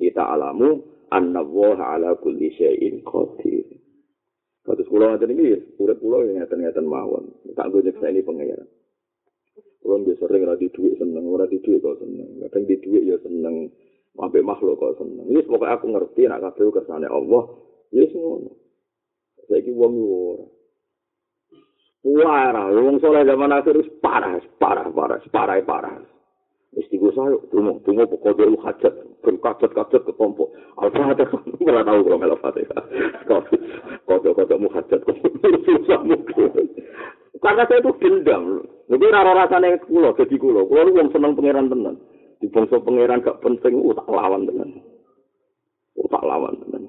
[0.00, 0.80] kita alamu
[1.12, 1.44] anna
[1.76, 3.68] ala kulli syai'in qadir.
[4.64, 7.28] Kados kula ngaten iki urip kula ya ngaten-ngaten mawon.
[7.52, 8.68] Tak nggo nyeksa ini pengayaran.
[9.84, 12.28] Kula nggih sering di dhuwit seneng, ora dhuwit kok seneng.
[12.46, 13.68] Kadang di dhuwit ya seneng.
[14.16, 15.28] Mampe makhluk kok seneng.
[15.28, 17.52] Wis pokoke aku ngerti nek kabeh kersane Allah,
[17.92, 18.54] wis ngono.
[19.50, 20.46] Saiki wong ora.
[22.02, 25.94] Wah, wong soleh zaman akhir wis parah, parah, parah, parah, parah.
[26.72, 30.48] Istigo saya, tunggu, tunggu pokok dia lu hajat, ben kacat ke tombol.
[30.80, 31.28] Al-Fatihah,
[31.62, 32.82] nggak tahu kalau melo Fatihah.
[34.08, 35.04] Kode kode mu hajat,
[35.68, 36.72] susah mungkin.
[37.44, 38.64] Karena saya itu dendam.
[38.88, 40.64] Lebih rara rasanya kulo, jadi kulo.
[40.64, 41.96] Kulo lu yang seneng pangeran tenan.
[42.40, 44.70] Di bangsa pangeran gak penting, uh tak lawan tenan.
[45.98, 46.88] Uh tak lawan tenan.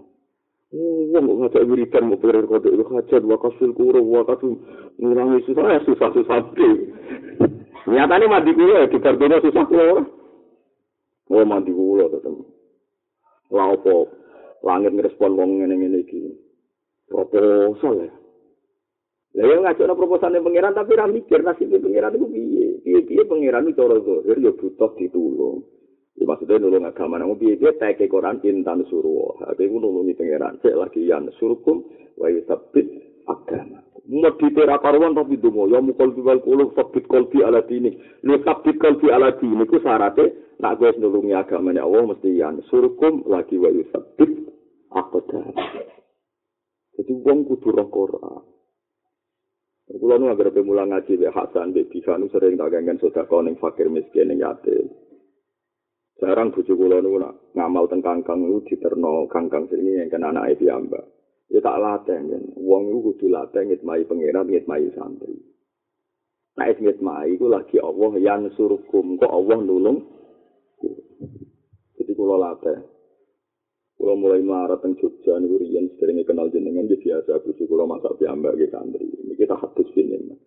[0.74, 4.58] Wong kok ngajak wiridan mau pikir kode itu hajat, wakasil kuro, wakasil
[4.98, 6.50] ngurangi susah, ya susah-susah.
[7.86, 10.02] Nyatane mandi kula di kartono susah kula.
[11.30, 12.34] Oh mandi kula tetep.
[13.54, 14.10] Lah opo
[14.66, 16.42] langit ngrespon wong ngene-ngene iki.
[17.06, 18.12] Proposal ya.
[19.38, 22.82] Lah yo ngajak proposal pangeran tapi ra mikir nasib pangeran iku piye.
[22.82, 25.62] Piye-piye pangeran itu cara zahir yo butuh ditulung.
[26.14, 29.34] Ya, maksudnya nulung agama piye piye teke Quran intan suruh.
[29.42, 31.82] Tapi ku nulungi pangeran cek lagi yan surkum
[32.22, 32.86] wa yusabbit
[33.26, 33.82] agama.
[34.04, 37.98] Mesti tera karuan tapi dungo ya mukol wal kulub sabit kolbi ala dini.
[38.22, 43.26] Li sabit kolbi ala dini ku syaratnya nak gue nulungi agama Allah mesti yan surkum
[43.26, 44.32] lagi wa yusabbit
[44.94, 45.66] agama.
[46.94, 48.44] Jadi wong kudu roh Quran.
[49.94, 53.60] Kulo nu agar pemulang ngaji be Hasan be Bisa nu sering tak ganggan sedekah ning
[53.60, 55.03] fakir miskin ning yatim.
[56.24, 60.56] Sekarang bujuk kula niku nak ngamal teng kangkang niku diterno kangkang sini yang kena anak
[60.56, 61.04] itu mbak.
[61.52, 62.44] Ya tak latih kan.
[62.64, 65.36] Wong niku kudu latih ngitmai pangeran ngitmai santri.
[66.56, 70.00] Nah es ngitmai iku lagi Allah yang suruhkum kok Allah nulung.
[72.00, 72.88] Jadi kula latih.
[74.00, 78.16] Kula mulai marah teng Jogja niku riyen sering kenal jenengan dia biasa bujuk kula masak
[78.16, 79.12] piyambak ke santri.
[79.12, 80.40] Ini kita hadis ini.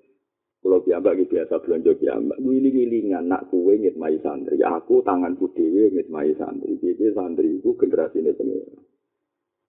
[0.66, 4.58] Kalau piyambak iki biasa belanja piyambak, ngiling-ngilingan nak kuwe ngitmai santri.
[4.66, 6.74] Aku tanganku dhewe ngitmai santri.
[6.82, 8.74] Jadi santri iku generasine pengira.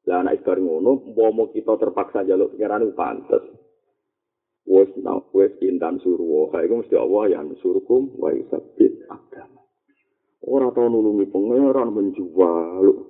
[0.09, 3.45] Lah anak ibar ngono, umpama kita terpaksa jaluk pengiran itu pantes.
[4.65, 9.61] Wes nang wes intan suruh, ha iku mesti Allah yang suruhkum wa yusabbit agama.
[10.49, 13.05] Ora tau nulungi pengiran menjual.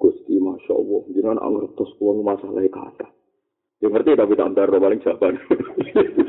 [0.00, 3.12] Gusti Masya Allah, jangan ngertos uang masalah kata.
[3.84, 5.36] Ya ngerti tapi tak paling jawaban.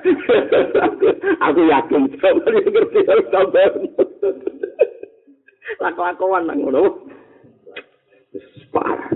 [1.46, 3.70] aku yakin sama dia ngerti harus tambah.
[5.82, 6.82] Laku-lakuan nang ngono.
[8.74, 9.10] Parah.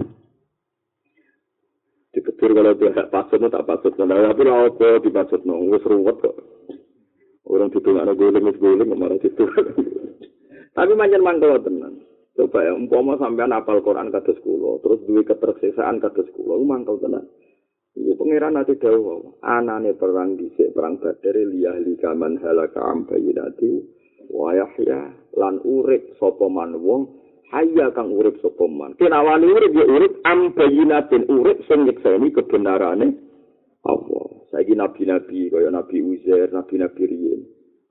[2.15, 3.93] Dikebur kalau dia gak pasut tak pasut.
[3.99, 6.37] Nah, tapi lah apa dipasut no wis ruwet kok.
[7.45, 9.45] Orang itu ada guling wis guling malah itu
[10.75, 12.03] tapi manjan mangkal tenan.
[12.35, 17.31] Coba ya umpama sampean apal Quran kados kula terus duwe ketersiksaan kados kula mangkal tenan
[17.95, 19.39] Ini pengiran nanti jauh.
[19.47, 23.87] Anane perang disik, perang badar, liyah likaman halaka ambayinati.
[24.35, 27.07] Wayahya lan urip sopoman wong.
[27.55, 28.99] Hayya kang urip sopoman.
[28.99, 33.15] Kenawani urip ya urip ambayinatin urip sing nyekseni kebenarane
[33.87, 34.27] Allah.
[34.51, 37.41] Saiki nabi-nabi kaya Nabi Uzair, nabi-nabi riyin.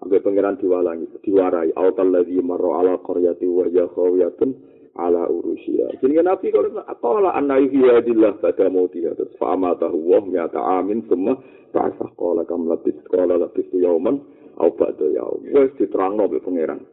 [0.04, 1.72] Sampai pengiran diwalangi, diwarai.
[1.80, 3.88] Autal ladhi marra ala qaryati wa ya
[4.94, 5.90] ala urusia.
[5.98, 6.70] Jadi Nabi kalau
[7.02, 11.34] qala anna yuhiyadillah pada mautiha terus fa amatahu wa mi'ata amin semua
[11.74, 14.22] ta'asa qala kam labis qala labis yauman
[14.62, 15.42] au ba'da yaum.
[15.50, 16.86] Wes diterangno be pangeran.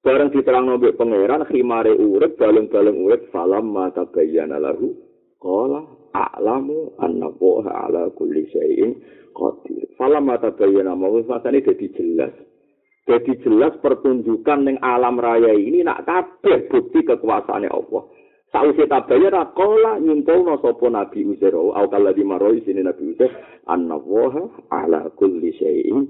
[0.00, 4.96] Bareng diterangno be pangeran khimare urip balung-balung urip salam mata bayyana lahu
[5.36, 5.84] qala
[6.16, 7.28] a'lamu anna
[7.68, 8.96] ala kulli syai'in
[9.36, 9.84] qadir.
[10.00, 12.32] Salam mata bayyana mau masane dadi jelas.
[13.08, 18.04] Jadi jelas pertunjukan ning alam raya ini nak kabeh bukti kekuasaannya Allah.
[18.52, 23.32] Sausi tabaya rakola nyimpulno sapa Nabi Uzair au kala di maroi sini Nabi Uzair
[23.64, 26.04] annallaha ala kulli syai'in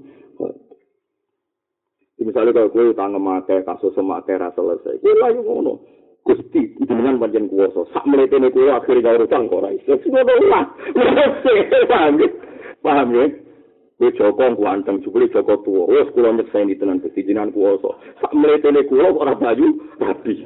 [2.19, 5.79] Misalnya kalau gue utang memakai kasus semakai rasa selesai, gue yang ngono.
[6.27, 9.63] Gusti, dengan panjang kuasa, sak meletene gue akhirnya gak utang kok.
[9.87, 10.67] Ngono lah,
[11.87, 12.27] paham ya?
[12.83, 13.25] Paham ya?
[13.99, 15.91] Kowe Joko kuanteng jupule Joko tuwa.
[15.91, 17.99] Wes kula nyekseni tenan Gusti jinan kuwasa.
[18.23, 20.39] Sak mletene kula ora bayu rapi.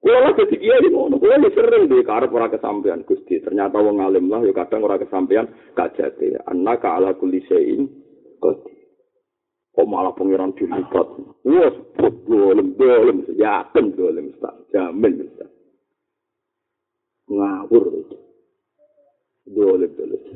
[0.00, 1.20] Kula lagi dadi kiai ngono.
[1.20, 3.44] Kula wis sering duwe karep ora kesampean Gusti.
[3.44, 6.40] Ternyata wong alim lah ya kadang ora kesampean gak jate.
[6.48, 7.84] Annaka ala kulli syai'in
[8.40, 8.72] qadir.
[9.76, 11.08] Kok malah pengiran dilibat.
[11.44, 11.76] Wes
[12.24, 14.56] bolem bolem yakin bolem Ustaz.
[14.72, 15.20] Jamin.
[17.28, 18.17] Ngawur itu.
[19.48, 19.88] Boleh.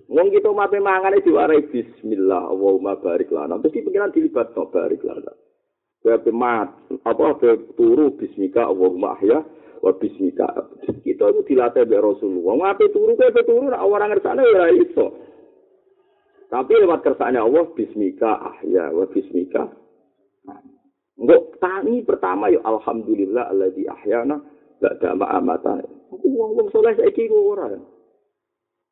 [0.09, 3.61] Wong kita mati mangane diwarai bismillah, Allahumma barik lana.
[3.61, 5.33] Terus pikiran dilibat no barik lana.
[6.03, 6.69] Berarti mat,
[7.07, 7.39] apa
[7.79, 9.45] turu bismika Allahumma ahya
[9.85, 10.49] wa bismika.
[11.07, 12.75] Kita itu dilatih oleh Rasulullah.
[12.75, 15.07] Ngapain turu kayak turu nak orang ngersane ya iso.
[16.53, 19.73] Tapi lewat kersane Allah bismika ahya wa bismika.
[21.17, 24.43] Enggak tani pertama ya alhamdulillah alladzi ahyana
[24.83, 25.79] ba'da ma amata.
[26.11, 27.71] Wong-wong saleh saiki ora.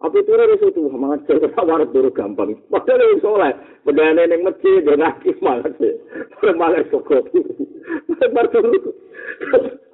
[0.01, 2.57] Apa itu ora iso tuh mangan sing ora turu gampang.
[2.73, 3.53] Padahal wis soleh.
[3.85, 5.93] Pedane ning masjid yo ngaki mangan sih.
[6.57, 7.21] Mangan soko.
[8.33, 8.97] Bar turu.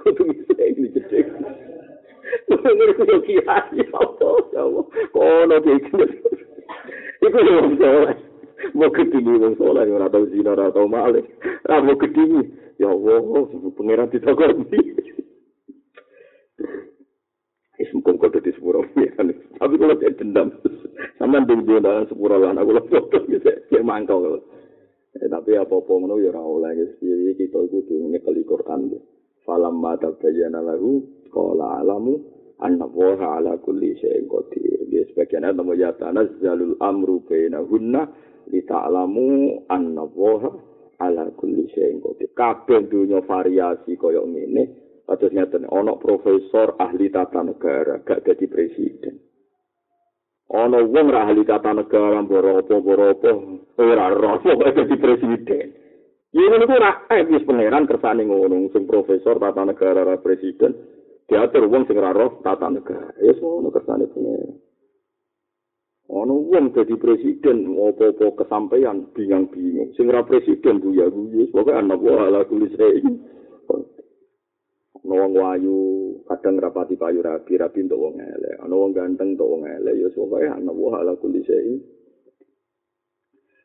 [0.06, 0.22] Kudu
[0.62, 1.26] ini cek.
[2.46, 3.18] Ngene ku yo
[3.50, 4.84] apa ya Allah.
[5.10, 5.98] Kono iki.
[7.26, 8.16] Iku yo soleh.
[8.78, 11.26] Mau ketemu wong soleh ora tau zina ora tau male.
[11.66, 12.46] Ra mau ketemu.
[12.76, 13.24] Ya Allah,
[13.72, 14.80] pangeran ditagoni.
[17.76, 20.48] Wis mung kok dadi sepuro Tapi kalau saya dendam,
[21.20, 22.72] sama ding dia dalam sepuro lah, aku
[23.28, 24.40] gitu, saya mangkal.
[25.16, 29.00] Eh, tapi apa-apa ngono ya ora oleh iki kita kudu nyekel Quran ya.
[29.48, 31.00] Falam mata bayyana lahu
[31.32, 32.20] qala alamu
[32.60, 34.84] anna wa ala kulli syai'in qadir.
[34.92, 38.12] Ya sebagian ada ya tanazzalul amru bainahunna
[38.52, 40.52] li ta'lamu anna wa
[41.00, 42.28] ala kulli syai'in qadir.
[42.36, 44.85] Kabeh dunya variasi kaya ngene.
[45.06, 49.22] Atus ngeten ana profesor ahli tata negara gak dadi presiden.
[50.50, 53.30] Ana wong ra ahli tata negara mboro-apa-mboro-apa
[53.78, 55.66] ora roh kok dadi presiden.
[56.34, 60.74] Yen ngono ora eh wis pangeran kersane ngono sing profesor tata negara ra presiden.
[61.30, 63.14] Diatur wong sing ra roh tata negara.
[63.22, 64.58] Ya ngono kersane pangeran.
[66.10, 69.94] Ana wong dadi presiden apa-apa kesampaian bingung-bingung.
[69.94, 72.74] Sing ra presiden bu ya bu ya pokoke ana wae ala kulis
[75.06, 75.78] Ana wong wayu
[76.26, 78.58] kadang rapati payu rapi rapi untuk wong elek.
[78.58, 81.46] Ana wong ganteng untuk wong elek ya pokoke ana wae ala kulis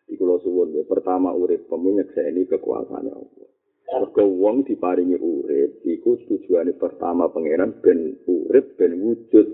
[0.05, 3.47] Iku lo suwun ya pertama urip pemunyek ini kekuasaan Allah.
[3.89, 9.47] Mergo wong diparingi urip iku tujuane pertama pangeran ben urip ben wujud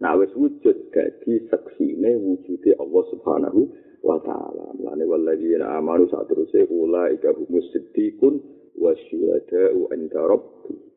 [0.00, 3.60] Nah wis wujud dadi seksine wujude Allah Subhanahu
[4.00, 4.74] wa taala.
[4.80, 8.40] Lane walladzina amanu saat terus ulaika humus siddiqun
[8.80, 10.93] wa syuhada'u inda rabbi.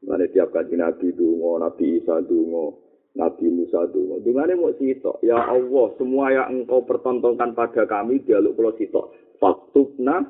[0.00, 2.80] Lane tiap kali Nabi dungo, Nabi Isa dungo,
[3.16, 4.22] Nabi Musa dungo.
[4.24, 9.12] Dungane mau sitok, ya Allah, semua yang engkau pertontonkan pada kami dialog pulau sitok.
[9.36, 10.24] Faktubna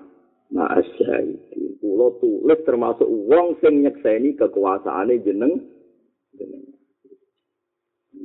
[0.51, 1.79] ma'asyahidin.
[1.79, 5.59] Pulau tulis termasuk wong sing nyekseni kekuasaane jeneng
[6.35, 6.71] jeneng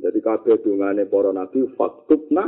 [0.06, 2.46] Jadi kabeh dungane para nabi faktubna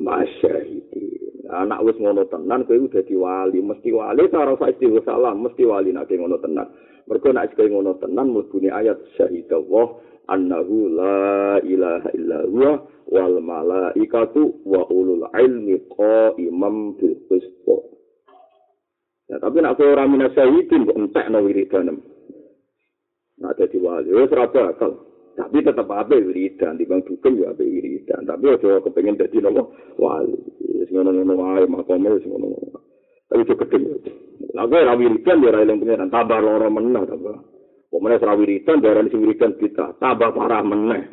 [0.00, 1.27] masyahidi.
[1.48, 6.12] Anak wis ngono tenan kowe udah diwali, mesti wali cara istighfar salam, mesti wali nek
[6.12, 6.68] ngono tenan.
[7.08, 9.96] Mergo nek kowe ngono tenan mlebune ayat syahidallah
[10.28, 12.72] annahu la ilaha illa huwa
[13.08, 17.64] wal malaikatu wa ulul ilmi qaimam bil qist.
[19.32, 21.96] Ya, tapi nak kowe ora minasyahidin kok entekno wiridanem.
[23.40, 25.07] Nak dadi wali wis ora bakal.
[25.38, 28.26] Tapi tetap apa wiridan, di bang dukung ya apa wiridan.
[28.26, 30.34] Tapi aja kepengen jadi nopo wali.
[30.90, 32.58] Ngono ngono wae makome ngono.
[33.30, 33.78] Tapi itu gede.
[34.58, 37.38] Lagu ra wiridan ya ra eling pengiran tambah loro meneh tambah.
[37.86, 41.06] Pemene ra wiridan darah sing wiridan kita tambah parah meneh.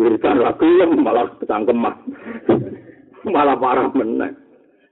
[0.00, 1.94] Wiridan lagu yang malah kecangkeman.
[3.36, 4.32] malah parah meneh.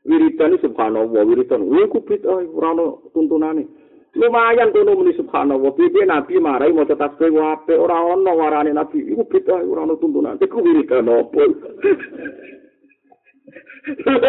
[0.04, 1.62] Wiridan ini subhanallah, wiridan.
[1.64, 3.81] Wih, kubit, ay, rano tuntunane.
[4.14, 7.72] Lumayan kono muni subhanallah piye nabi marai mau tetap kowe wape.
[7.76, 9.00] Ora ono warane nabi.
[9.12, 10.36] Iku beda ora ono tuntunan.
[10.40, 11.40] Iku wiridan opo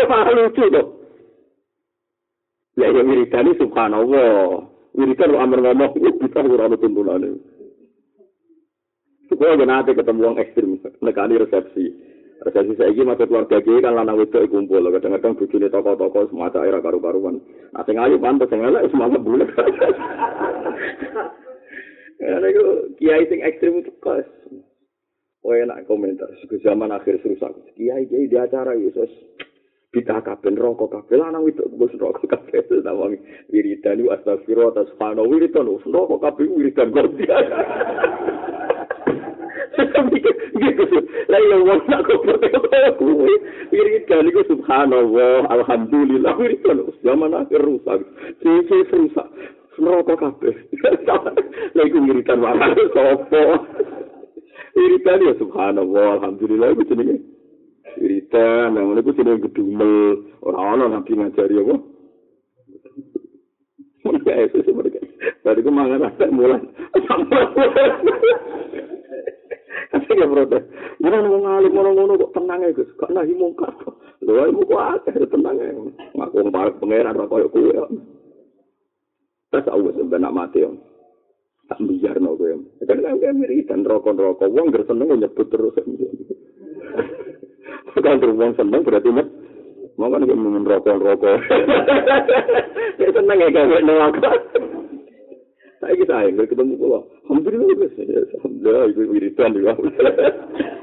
[0.10, 0.68] malu tuh
[2.80, 4.64] ya ya wiridan subhanallah.
[4.94, 7.24] Wiridan lo amar ngomong iku beda ora ono tuntunan
[9.34, 11.90] Gue nanti ketemu orang ekstrim, nekani resepsi.
[12.44, 14.84] Resepsi saya ini masuk keluarga gue kan lanang itu kumpul.
[14.84, 17.40] Kadang-kadang bujuni toko-toko semacam era karu-karuan.
[17.72, 19.48] Nah, sing ayu pantas, sing elek semangat bulat.
[22.20, 24.28] Karena itu kiai sing ekstrim itu kos.
[25.44, 26.28] Oh enak komentar.
[26.48, 27.56] Ke zaman akhir serusak.
[27.80, 29.12] Kiai kiai di acara Yesus.
[29.94, 33.22] Kita kapan rokok kapan lanang itu bos rokok kapan itu namanya
[33.54, 37.38] wiridan itu astagfirullah atas fano wiridan rokok kapan wiridan gordia.
[41.54, 42.22] Ya wong nak kok
[42.98, 43.34] kuwi
[43.70, 48.02] wiridan iku subhanallah alhamdulillah wiridan zaman akhir rusak
[48.42, 49.28] sisi rusak
[49.78, 50.56] neraka kabeh
[51.78, 53.44] lah iku wiridan wae sapa
[54.74, 57.18] wiridan ya subhanallah alhamdulillah iku jenenge
[58.02, 61.76] wiridan nang niku jenenge gedumel ora ana nabi ngajari apa
[64.04, 65.00] Mereka itu sebenarnya.
[65.48, 66.60] Tadi gue mangan mulai.
[70.14, 70.64] Ya protes.
[71.02, 72.90] Mana nang ngalim ngono-ngono kok tenang ae Gus.
[73.02, 73.74] Kok nahi mungkar.
[74.22, 75.74] Lho ibu kok akeh tenang ae.
[76.14, 77.74] Ngaku mbarek pangeran ora koyo kuwe.
[79.50, 80.78] Terus aku sampe nak mati yo.
[81.66, 82.54] Tak biar no kowe.
[82.86, 85.74] Kan kan kan wiridan rokok-rokok wong ger seneng nyebut terus.
[88.04, 89.28] Kan wong seneng berarti mek
[89.96, 91.38] Mau kan ngomong rokok-rokok.
[93.02, 94.32] Ya seneng ya kan neraka.
[95.84, 97.04] Saya kita yang ketemu kula.
[97.28, 98.32] Alhamdulillah guys.
[98.40, 99.76] Alhamdulillah ibu wiridan juga.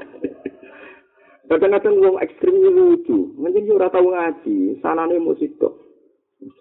[1.49, 3.33] Kadang-kadang wong ekstrim lucu.
[3.33, 5.73] Mungkin ora tau ngaji, sanane musik tok.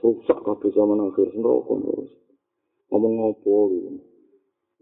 [0.00, 2.10] Susah kabeh zaman akhir neraka terus.
[2.88, 3.88] Ngomong ngopo gitu.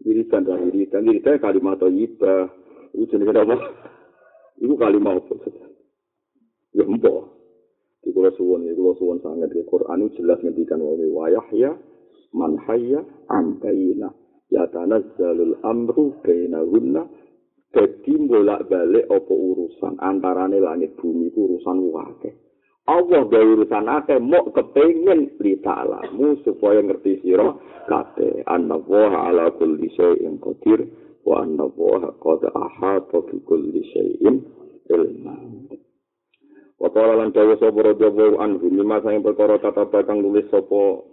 [0.07, 2.47] Wiridan dan wiridan, wiridan kalimat thayyibah.
[2.95, 3.59] Itu jenenge apa?
[4.63, 5.35] Iku kalimat apa?
[6.79, 7.27] Ya mbok.
[8.07, 11.75] Di kula suwun, di kula suwun sangat Quran jelas ngendikan wa Yahya
[12.33, 14.09] man hayya am bayina
[14.49, 17.05] ya tanazzalul amru bainahunna
[17.69, 22.31] dadi bolak-balik apa urusan antarane langit bumi ku urusan wae
[22.89, 27.53] Allah gawe urusan akeh mok kepengin ditalamu supaya ngerti sira
[27.85, 28.41] kabeh.
[28.49, 30.89] Anna wa ala kulli syai'in qadir
[31.21, 31.69] wa anna
[32.17, 34.41] qad ahata bi kulli syai'in
[34.89, 35.37] ilma.
[36.81, 41.05] Wa qala lan dawa sapa radhiyallahu anhu mimma sang perkara kata bakang nulis sapa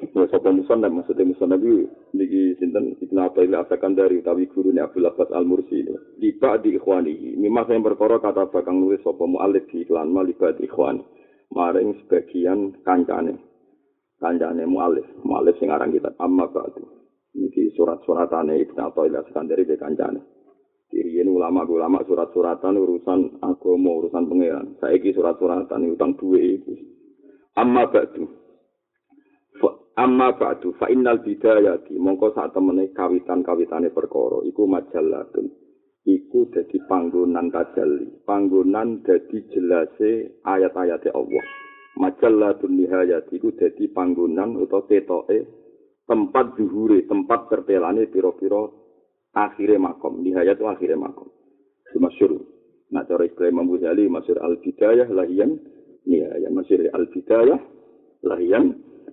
[0.00, 1.84] Sapa muson dan maksudnya muson nabi
[2.16, 2.96] niki sinten?
[2.96, 5.84] Ibnu Athail asakan dari utawi gurune Abdul Abbas Al Mursi
[6.16, 7.36] liba di ikhwani.
[7.36, 11.04] Mimma sang perkara kata bakang nulis sapa mualif di iklan maliba di ikhwan
[11.52, 13.36] maring sebagian kancane.
[14.16, 15.04] Kancane mualif.
[15.20, 16.80] Mualif sing aran kita amma ba'du.
[17.36, 20.20] Niki surat-suratane Ibnu Athail asakan dari kancane.
[20.88, 24.80] Kiriin ulama-ulama surat-suratan urusan agama, urusan pangeran.
[24.80, 26.72] Saiki surat-suratan utang duwe itu.
[27.60, 28.39] Amma ba'du.
[29.98, 35.50] Amma ba'du fa innal bidayati mongko sak temene kawitan-kawitane perkara iku majallatun.
[36.00, 41.44] Iku dadi panggonan tajalli, panggonan dadi jelase ayat-ayate Allah.
[42.00, 45.38] Majallatun nihayati iku dadi panggonan utawa ketoke
[46.08, 48.66] tempat zuhure, tempat tertelane pira-pira
[49.34, 51.30] akhire makom nihayat akhire makom
[51.98, 52.38] masyur
[52.90, 55.58] nah cara istilah Imam Ghazali masyur al bidayah lahian
[56.06, 57.58] nihayah masyur al bidayah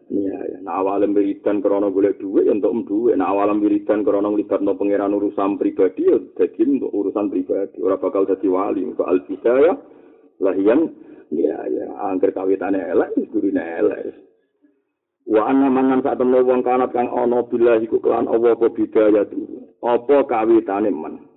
[0.07, 4.31] lahian nihayah nah awalam wiridan krono golek duwe untuk um duwe nah awalam wiridan krono
[4.35, 7.77] libat no pangeran urusan pribadi ya jadi untuk urusan pribadi.
[7.83, 9.75] Ora bakal jadi wali untuk al bidayah
[10.39, 10.95] lahian
[11.31, 14.15] nihayah angker kawitannya elek gurine elek.
[15.27, 19.27] Wa anna mangan sak temne wong kanat kang ana billahi ku kelan Allah apa bidaya
[19.83, 21.27] apa kawitane men.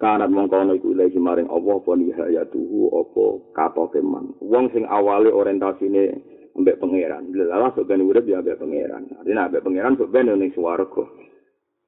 [0.00, 4.32] Kanat mong kono iku ilahi maring Allah apa nihaya tuhu apa katoke men.
[4.40, 7.32] Wong sing awale orientasine ambek pangeran.
[7.32, 9.08] Lalah sok ben urip ya ambek pangeran.
[9.16, 11.04] Artinya ambek pangeran sok ben ning swarga.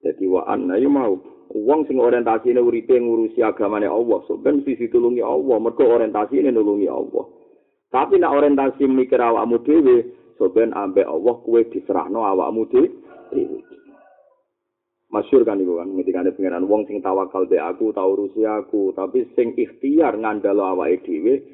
[0.03, 1.15] Dadi wa anna mau
[1.53, 6.89] wong sing orientasine uripe ngurusi agamane Allah sok ben sisi tulungi Allah mergo orientasine nulungi
[6.89, 7.29] Allah.
[7.93, 9.97] Tapi nek orientasi mikir awakmu dhewe
[10.41, 12.89] soben ambek Allah kue diserahno awakmu dhewe.
[15.13, 18.97] Masyur kan iku kan ketika ada pengiran wong sing tawakal be aku tau urusi aku
[18.97, 21.45] tapi sing ikhtiar ngandalo awake dhewe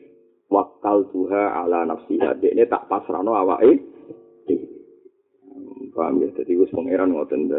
[0.48, 3.84] wakal tuha ala nafsiha dekne tak pasrahno awake
[5.92, 7.50] paham ya jadi wis pangeran ngoten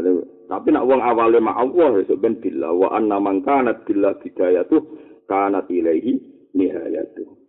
[0.48, 4.80] tapi nak wong awale mak Allah ya ben billah wa anna man kanat billah bidayatu
[5.28, 6.18] kanat ilaihi
[6.56, 7.40] nihayatu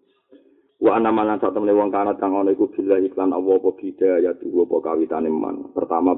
[0.81, 4.65] Wa ana malan sak temene wong kanat kang ana iku iklan Allah apa bidaya tuwa
[4.65, 5.77] apa kawitane man.
[5.77, 6.17] Pertama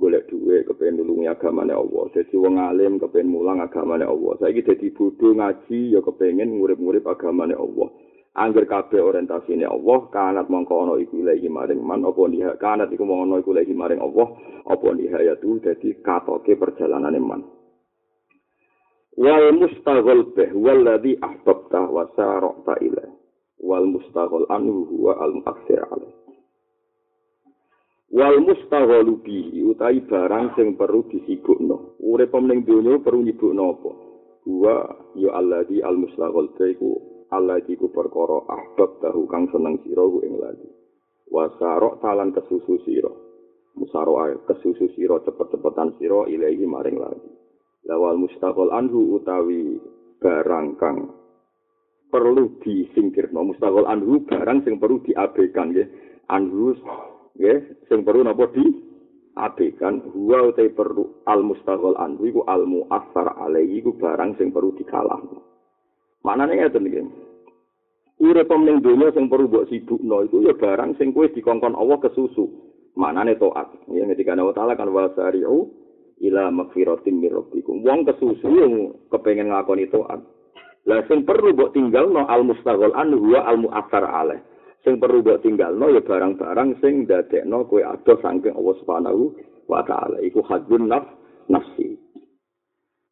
[0.00, 2.08] golek duwe kepen nulungi agamane Allah.
[2.16, 4.32] Dadi wong alim kepen mulang agamane Allah.
[4.40, 7.92] Saiki dadi bodho ngaji ya kepengen ngurip-ngurip agamane Allah.
[8.38, 13.02] Angger kabeh orientasine Allah, kanat mongko ana iku ilahi maring man apa niha kanat iku
[13.02, 14.26] mongko ana iku ilahi maring Allah
[14.62, 17.42] apa nihayatu dadi katoke perjalanane man.
[19.18, 23.18] Wal mustaghal bih walladhi ahbabta wa sarata ilaih.
[23.58, 26.14] wal mustaghal anhu huwa al muakhir alaih
[28.08, 31.98] wal mustaghalu bihi utawi barang sing perlu disibukno.
[32.00, 33.92] Urip ning donya perlu nyibukno apa?
[34.48, 34.76] Huwa
[35.12, 40.68] ya alladhi al mustaghal iku alladhi ku perkara ahbab tahu kang seneng sira ing lagi
[41.28, 43.12] wasarok talan kesusu sira.
[43.78, 47.30] Musaro kesusu sira cepet-cepetan sira ilahi maring lagi
[47.86, 49.78] lawal mustaghal anhu utawi
[50.18, 51.14] barang kang
[52.10, 53.54] perlu disingkirno.
[53.54, 55.86] Mustaqol anhu barang sing perlu diabaikan ya
[56.32, 56.74] anhu
[57.38, 57.54] ya
[57.86, 58.66] sing perlu napa di?
[59.38, 64.74] Abekan huwa te perlu al mustaqol anhu iku al muassar alaihi iku barang sing perlu
[64.74, 65.22] dikalah
[66.24, 67.02] maknane ngeten iki
[68.18, 72.50] urip ning donya sing perlu mbok sibukno iku ya barang sing kowe dikongkon Allah kesusu
[72.98, 75.70] maknane taat ya ketika Allah taala kan wasari'u
[76.18, 78.72] ila magfiratin mir rabbikum wong kesusu yang
[79.12, 80.18] kepengin ngakoni taat
[80.88, 84.40] Lah sing perlu mbok tinggalno al mustaghol an huwa al muathar alaih.
[84.80, 89.22] Sing perlu mbok tinggalno ya barang-barang sing ndadekno kowe ado saking Allah Subhanahu
[89.68, 90.16] wa taala.
[90.24, 91.04] Iku hadun naf
[91.52, 91.97] nafsi.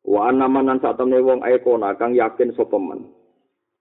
[0.06, 3.10] Wa anamanan sak temne wong aikona kang yakin sapa men.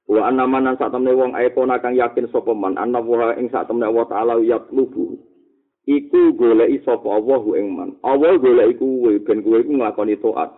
[0.09, 3.85] Wa anamanan sak temne wong aikona kang yakin sapa men ana wa ing sak temne
[3.85, 5.21] Allah taala yatlubu.
[5.85, 7.89] Iku goleki sapa Allah ing man.
[8.01, 10.49] Allah goleki kuwe ben kuwe iku nglakoni taat.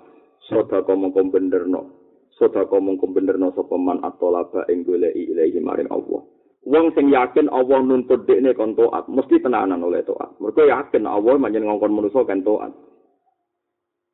[0.47, 1.97] Sedekah mongko benderno.
[2.37, 6.21] sedekah mongko benerno sapa man atolaba ing goleki ilahi maring Allah.
[6.67, 10.37] Wong sing yakin Allah nuntut dekne kon taat, mesti tenanan oleh taat.
[10.37, 12.71] Mergo yakin Allah manjen ngongkon manusa kan taat.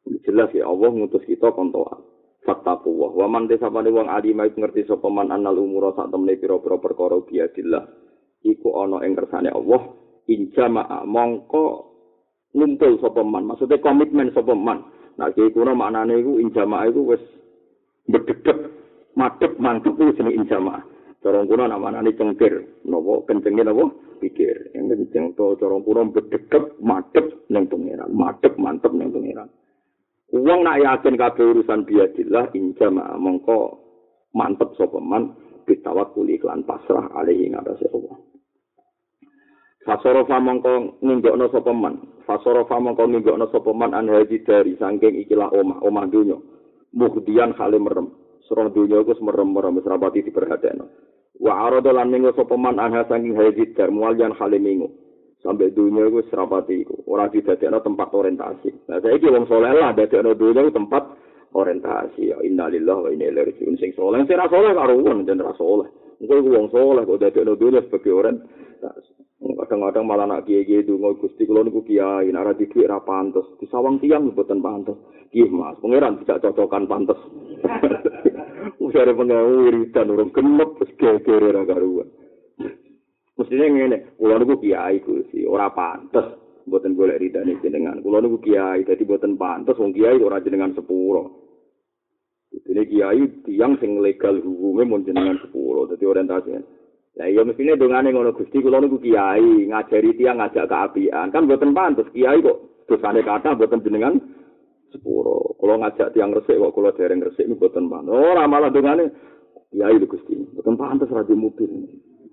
[0.03, 1.99] Jelas ya Allah ngutus kita kon taat.
[2.43, 6.75] Fattaku wa man desapane wong alim iku ngerti sapa man anal umura sak temne pira-pira
[6.75, 7.87] perkara biadillah.
[8.43, 9.95] Iku ana ing kersane Allah.
[10.27, 11.63] Injama mongko
[12.51, 13.47] ngumpul sapa man.
[13.47, 14.83] Maksudnya komitmen sapa man.
[15.15, 17.23] Nah, iki kuno maknane iku injama iku wis
[18.11, 18.59] berdedek
[19.15, 20.83] madep mantep itu jenis injama
[21.23, 22.83] corong kuno nama nani cengkir.
[22.83, 24.75] Nopo kencengin nopo pikir.
[24.75, 29.47] Yang kenceng to corong kuno berdedek madep neng pengiran madep mantep neng pengiran
[30.33, 33.77] uang nak yakin kabeh urusan biadillah injama mongko
[34.33, 35.37] mantep sopeman
[35.69, 38.17] bitawakkul iklan pasrah alaihi ngatasé Allah.
[39.83, 42.23] Fasorofa mongko ninggokno sapa man.
[42.23, 46.39] Fasorofa mongko ninggokno sapa man an haji dari saking ikilah omah, omah dunya.
[46.95, 48.15] Muhdian hale merem.
[48.47, 50.87] Surah dunya iku merem-merem wis rapati diperhatekno.
[51.39, 55.02] Wa arada minggu sapa man an saking haji dar mualian hale minggu.
[55.43, 57.03] Sampai dunia iku serapati iku.
[57.11, 58.87] Ora didadekno tempat orientasi.
[58.87, 61.03] Nah saiki wong saleh lah dadekno dunya iku tempat
[61.51, 62.31] orientasi.
[62.31, 63.75] Ya innalillahi wa inna ilaihi raji'un.
[63.75, 65.91] Sing saleh sing ra saleh karo wong jeneng ra saleh.
[66.23, 69.23] Engko iku wong saleh kok dadekno dunya sebagai orientasi.
[69.43, 73.67] kadang-kadang malah nak kiai-kiai itu ngoi gusti kalau niku kiai nara di kiai pantes di
[73.67, 74.95] sawang tiang buatan pantes
[75.35, 77.19] kiai mas pangeran tidak cocokan pantes
[78.83, 82.07] usai pengawu wiridan urung genep terus kiai-kiai raga ruang
[83.43, 88.87] mestinya ngene kalau niku kiai gusti ora pantes buatan golek ridani jenengan kalau niku kiai
[88.87, 91.43] jadi buatan pantes wong kiai ora jenengan sepuro
[92.53, 96.63] ini kiai tiang sing legal hukumnya mau jenengan sepuro jadi orientasinya
[97.13, 101.29] Lah iya mestine dongane ngono Gusti kula niku kiai ngajari tiang ngajak keapian.
[101.29, 104.17] Kan mboten pantes kiai kok dosane kata mboten jenengan
[104.89, 105.53] sepuro.
[105.61, 108.09] Kula ngajak tiang resik kok kula dereng resik mboten pantes.
[108.09, 109.13] Ora malah dongane
[109.69, 110.33] kiai lho Gusti.
[110.57, 111.69] Mboten pantes ra di mobil.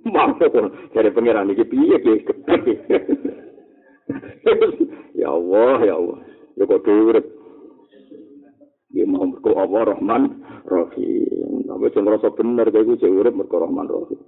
[0.08, 0.56] Maaf kok
[0.96, 2.14] jare pangeran iki piye ki?
[5.20, 6.18] ya Allah, ya Allah.
[6.56, 7.26] Ya kok durip.
[8.96, 11.68] Ya mau kok Allah Rahman Rahim.
[11.68, 14.20] Tapi sing rasa bener kaya iku cek urip mergo Rahman Rahim.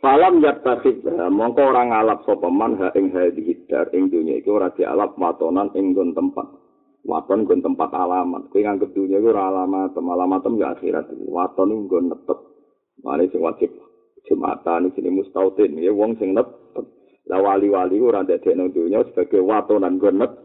[0.00, 4.72] Falam yattakhid mongko ora ngalap sapa man ha ing hadhihi dar ing dunya iki ora
[4.72, 6.46] dialap watonan ing nggon tempat.
[7.00, 8.52] Waton nggon tempat alamat.
[8.52, 11.08] Kowe nganggep dunya iku ora alamat, alamat ya akhirat.
[11.16, 12.38] Waton ing nggon netep.
[13.00, 13.72] Mane sing wajib
[14.28, 16.84] Jumatan jenenge mustautin, ya wong sing netep.
[17.30, 20.40] Lah wali-wali ora ndadekno dunya sebagai watonan nggon netep.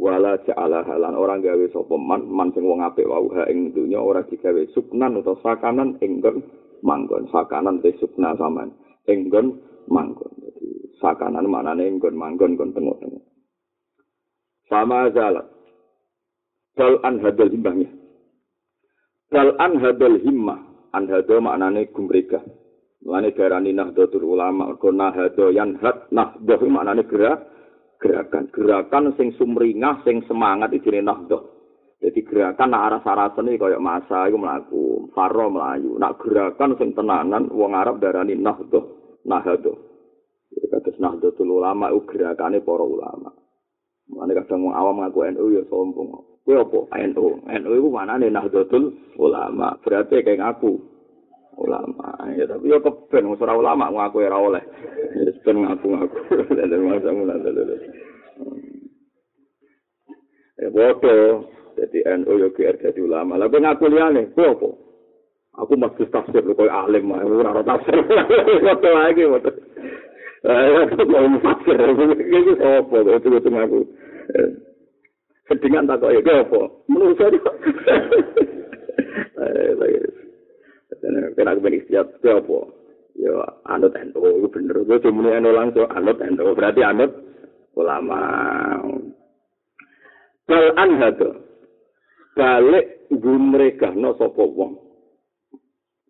[0.00, 1.12] Wala ja'ala halan.
[1.12, 3.28] Orang gawe sapa man, man sing wong apik wau.
[3.36, 6.40] Ha ing dunya ora digawe suknan utawa sakanan ing nggon
[6.80, 7.28] manggon.
[7.28, 8.72] Sakanan te sukna saman
[9.04, 9.60] enggon
[9.92, 10.32] manggon.
[10.40, 13.24] Jadi sakanan manane enggon manggon kon tengok-tengok.
[14.72, 15.44] Sama zalat
[16.78, 17.90] dal an hadal himbahnya
[19.28, 20.60] dal an hadal himmah.
[20.90, 22.42] An hadal maknane gumrega
[23.00, 27.48] Mulane darani nahdlatul ulama kok nahdha yan had nahdha maknane gerak
[27.96, 31.38] gerakan gerakan sing sumringah sing semangat iki jenenge nahdha
[32.00, 36.00] Jadi gerakan nak arah sarasen ini kayak masa itu melaku, faro melayu.
[36.00, 39.04] Nak gerakan sing tenanan, wong Arab darani nahdo.
[39.20, 43.30] Jadi kata nahdo itu ulama, itu gerakannya para ulama.
[44.08, 46.40] Mana kadang wong awam ngaku NU ya sombong.
[46.40, 46.88] Kue apa?
[47.04, 47.44] NU.
[47.44, 48.64] NU itu mana nih nahdo
[49.20, 49.76] ulama.
[49.84, 50.80] Berarti kayak ngaku
[51.58, 52.14] ulama.
[52.36, 54.62] Ya tapi ya keben, musra ulama ngaku ya oleh.
[55.16, 56.18] Ya sepen ngaku ngaku.
[56.54, 57.38] Dan masa mulai
[60.60, 61.48] Ya bodoh.
[61.80, 63.40] Jadi NU yo GR jadi ulama.
[63.40, 64.68] Lah kowe ngaku liyane, kowe apa?
[65.64, 67.96] Aku masih tafsir kowe alim mah ora ora tafsir.
[68.64, 69.50] Foto lagi foto.
[70.40, 71.78] Eh, mau tafsir.
[72.36, 72.96] Iki apa?
[73.16, 73.80] Itu itu ngaku.
[75.48, 76.60] Kedingan tak kok ya apa?
[76.86, 77.40] Menurut saya.
[81.40, 82.58] Kena aku benih siap, apa?
[83.16, 83.32] Ya,
[83.72, 84.76] anut NU, itu bener.
[84.84, 86.52] Gue cuma NU langsung, anut NU.
[86.52, 87.08] Berarti anut
[87.72, 88.20] ulama.
[90.44, 91.48] Bal anhadu.
[92.40, 94.78] balik gumregahno sapa wong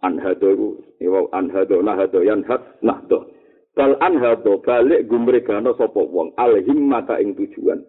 [0.05, 3.33] anhado iku anhado nahado yan hat nahdo
[3.73, 7.83] bal anhado balik gumregahno sapa wong al himmata ing tujuan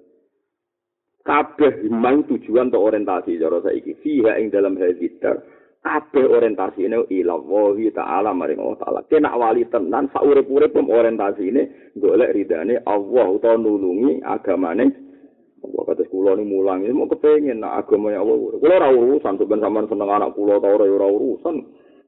[1.21, 5.37] kabeh himmah tujuan atau orientasi cara saiki fiha ing dalam hadithar
[5.81, 11.63] kabeh orientasi ini ila wahi ta'ala maring Allah ta'ala kena wali tenan saurip-urip orientasi ini
[11.97, 15.11] golek ridane Allah utawa nulungi agamane
[15.61, 18.57] Allah kata kula ni mulang ini mau kepengen nak agama ya Allah.
[18.57, 21.55] Kula ora urusan sampean sampean seneng anak kula ta ora ora urusan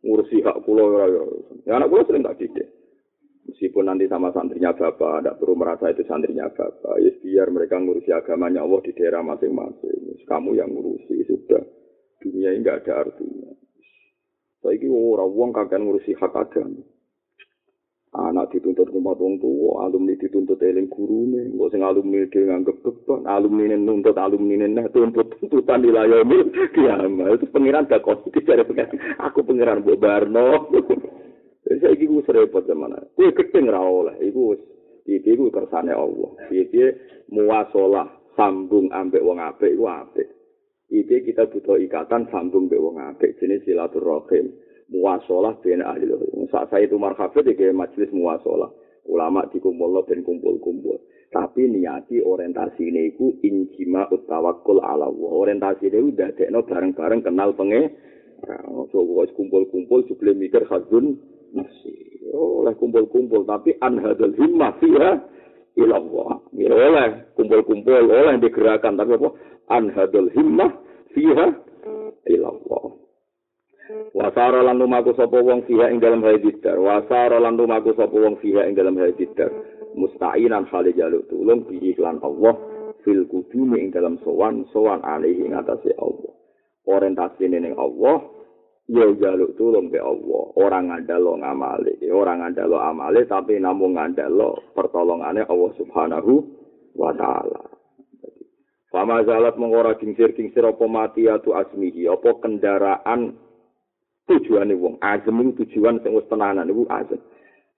[0.02, 1.24] ngurusi hak kula ora ya.
[1.70, 2.66] Ya anak kula sering tak didik.
[3.44, 6.96] Meskipun nanti sama santrinya bapak, tidak perlu merasa itu santrinya bapak.
[6.98, 10.18] Ya biar mereka ngurusi agamanya Allah di daerah masing-masing.
[10.26, 11.62] Kamu yang ngurusi sudah.
[12.24, 13.52] Dunia ini nggak ada artinya.
[14.64, 16.80] Saya ini orang uang kagak ngurusi hak agama.
[18.14, 23.26] anak dituntut rumah wong tua, alumni dituntut eling gurune, engko sing alumni dhewe nganggep beban,
[23.26, 27.42] alumni nuntut alumni neh tuntut tuntutan di layomil kiamat.
[27.42, 29.18] Itu pengiran gak kok dicari pengiran.
[29.18, 30.70] Aku pengiran mbok barno.
[31.66, 33.02] Wis saiki ku repot zaman.
[33.18, 34.62] Kuwi gedeng ra oleh, iku wis
[35.10, 36.38] iki ku kersane Allah.
[36.54, 36.94] Piye
[37.34, 40.33] muasalah sambung ambek wong apik iku apik.
[40.94, 44.54] Iki kita butuh ikatan sambung mbek wong apik jenis silaturahim.
[44.94, 46.06] muasalah ben ahli.
[46.54, 48.70] Saat saya itu marhafid di majelis muasalah.
[49.10, 50.96] Ulama dikumpul dan kumpul-kumpul.
[51.34, 55.32] Tapi niati orientasi ini ku injima utawakul ala Allah.
[55.34, 57.90] Orientasi ini udah dekno bareng-bareng kenal penge
[58.44, 61.16] Ora ono kumpul-kumpul jebule mikir hadun
[61.56, 61.96] nafsi.
[62.36, 65.12] Oleh kumpul-kumpul tapi anhadul himmah fiha
[65.80, 66.44] ilallah.
[66.52, 69.30] Ya oleh kumpul-kumpul oleh digerakan tapi apa?
[69.72, 70.83] Anhadul himmah
[71.14, 71.48] fiha
[72.28, 73.04] ilallah.
[74.14, 76.80] Wasara lan lumaku sapa wong fiha ing dalam hadidar.
[76.80, 79.50] Wasara lan lumaku sapa wong fiha ing dalam hadidar.
[79.94, 82.58] Musta'inan hale jaluk tulung bi iklan Allah
[83.06, 86.34] fil kudumi ing dalam sowan sowan alaihi ing atase Allah.
[86.88, 88.24] Orientasi ning Allah
[88.88, 90.44] ya jaluk tulung be Allah.
[90.58, 96.34] Orang ngandalo ngamale, orang ngandalo amale tapi namung ngandalo pertolongane Allah Subhanahu
[96.96, 97.73] wa taala.
[98.94, 103.34] Fama zalat mengora kingsir-kingsir apa mati atau asmihi, apa kendaraan
[104.30, 105.02] tujuane wong.
[105.02, 107.18] Azem tujuan sing wis tenanan iku azem.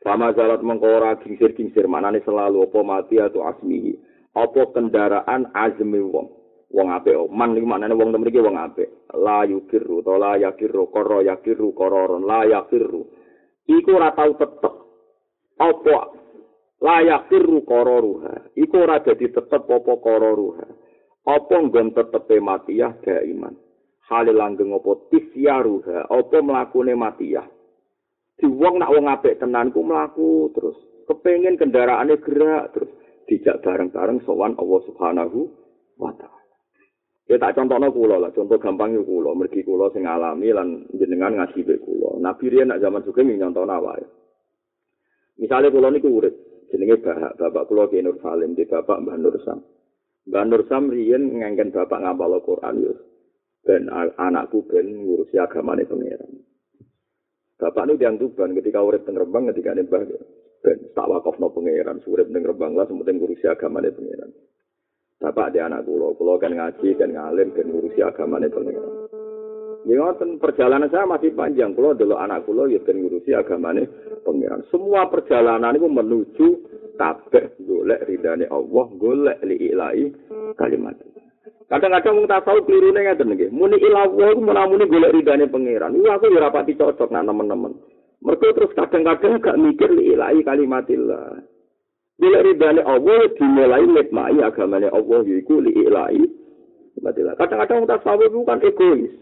[0.04, 3.96] Fama zalat mengkora kingsir-kingsir manane selalu apa mati atau asmihi
[4.36, 6.28] apa kendaraan azme wong.
[6.76, 9.08] Wong apik man iki manane wong mriki wong apik.
[9.16, 13.08] La yukiru to la yakiru koro yakiru kororon la yakiru
[13.72, 14.74] iku ora tau tetep.
[15.64, 16.12] Apa?
[16.84, 20.84] La yakiru kororuha iku ora dadi tetep apa kororuha
[21.26, 23.54] apa nggon tetepe mati ya iman?
[24.06, 25.10] Hale langgeng apa?
[25.10, 26.14] Tisyaruha.
[26.14, 27.50] Apa mlakune matiyah?
[28.36, 30.78] Di wong nak wong apik tenan ku mlaku terus.
[31.10, 32.92] Kepengin kendaraane gerak terus.
[33.26, 35.50] Dijak bareng-bareng sowan Allah Subhanahu
[35.98, 36.46] wa taala.
[37.26, 41.34] Ya tak contohno kula lah, contoh gampang yo kula, mergi kula sing alami lan jenengan
[41.34, 42.22] ngaji be kula.
[42.22, 44.06] Nabi riyen nak zaman suke nyontohno wae.
[45.42, 46.38] Misale kula niku urip,
[46.70, 49.58] jenenge bapak, bapak kula Ki Nur Salim, di bapak Mbah Nur Sam.
[50.26, 52.94] Mbah Nur Sam riyen ngengken bapak ngapal Quran yo.
[53.66, 56.32] ben anakku ben ngurusi agamane pangeran.
[57.58, 60.06] Bapak nu diang tuban ketika urip teng Rembang ketika nembah
[60.62, 64.30] ben tak wakofno pangeran urip teng Rembang lah sementing ngurusi agamane pangeran.
[65.18, 68.94] Bapak dia anak kula, kula kan ngaji kan ngalim kan ngurusi agamane pangeran.
[69.86, 71.74] Ya perjalanan saya masih panjang.
[71.74, 73.90] Kula dulu anak kula ya kan ngurusi agamane
[74.22, 74.62] pangeran.
[74.70, 76.48] Semua perjalanan itu menuju
[76.96, 80.10] kabeh golek ridane Allah, golek li ilahi
[80.56, 80.96] kalimat.
[81.66, 83.50] Kadang-kadang wong tasawuf klirune ngaten nggih.
[83.50, 85.98] Muni ilawah iku menamuni golek ridane pangeran.
[85.98, 87.74] Iya aku ya rapati cocok nak teman-teman.
[88.22, 91.42] Mergo terus kadang-kadang gak mikir li ilahi kalimatillah.
[92.22, 96.22] Golek ridane Allah dimulai nikmati agamane Allah yaiku li ilahi.
[97.38, 99.14] Kadang-kadang wong tasawuf itu kan egois.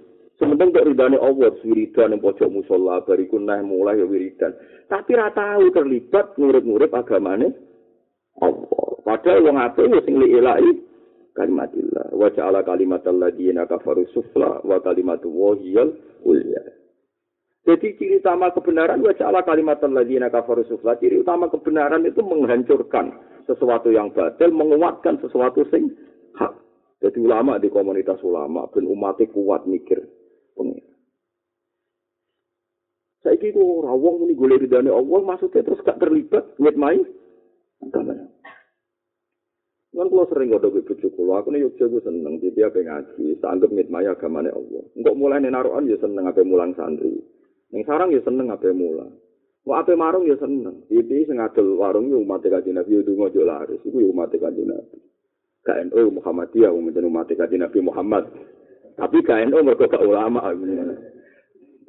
[0.44, 4.52] Sementara kok ridane Allah wiridan yang pojok musola bariku nah mulai ya wiridan.
[4.91, 7.56] Tapi ra tahu terlibat ngurip-ngurip agamane
[8.44, 8.88] Allah.
[9.08, 10.84] Padahal wong apik ya sing li ilahi
[11.34, 15.91] kalimatillah wa ja'ala kalimatal ladina kafaru sufla wa kalimatu wahiyal
[16.24, 16.62] ulya
[17.66, 23.18] jadi ciri utama kebenaran wa ja'ala kalimatal ladina kafaru sufla ciri utama kebenaran itu menghancurkan
[23.50, 25.89] sesuatu yang batil menguatkan sesuatu sing
[26.38, 26.54] hak
[27.02, 30.00] jadi ulama di komunitas ulama ben umatnya kuat mikir
[30.54, 30.82] pengen
[33.24, 37.04] saya kira orang wong ini golek ridane Allah maksudnya terus gak terlibat wet main
[39.93, 44.18] Kan kalau sering ngodo ke kulo, aku nih yuk seneng, jadi apa ngaji, sanggep mitmaya
[44.18, 44.82] agamane Allah.
[44.97, 47.14] Enggak mulai nih naruhan ya seneng apa mulang santri.
[47.70, 49.14] Yang sarang ya seneng apa mulang.
[49.70, 50.82] Mau apa marung ya seneng.
[50.89, 54.97] Jadi sengadel warung ya umat kaji nabi itu ngojo laris, itu ya umat kaji nabi.
[55.62, 58.34] KNO Muhammadiyah umat kaji nabi Muhammad.
[58.94, 60.54] Tapi KNO mereka gak ulama.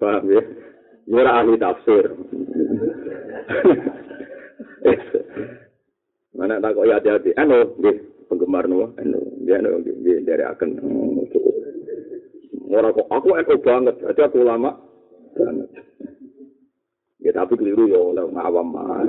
[0.01, 0.43] Paham ya?
[1.05, 2.09] Nyora ahli tafsir.
[6.37, 7.31] Mana tak kok hati-hati.
[7.39, 10.71] Eno, nggih, penggemar nuwa, eno, nggih eno nggih dari akan
[12.75, 14.75] Ora kok aku eno banget, jadi aku lama
[15.39, 15.71] banget.
[17.23, 19.07] Ya tapi keliru ya oleh mah.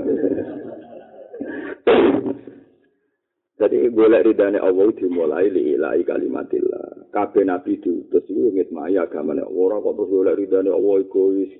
[3.56, 7.05] Jadi boleh ridane Allah dimulai li ilahi kalimatillah.
[7.16, 11.52] Kabeh nabi diutus iku ngitmai agamane ora kok terus boleh ridane Allah egois.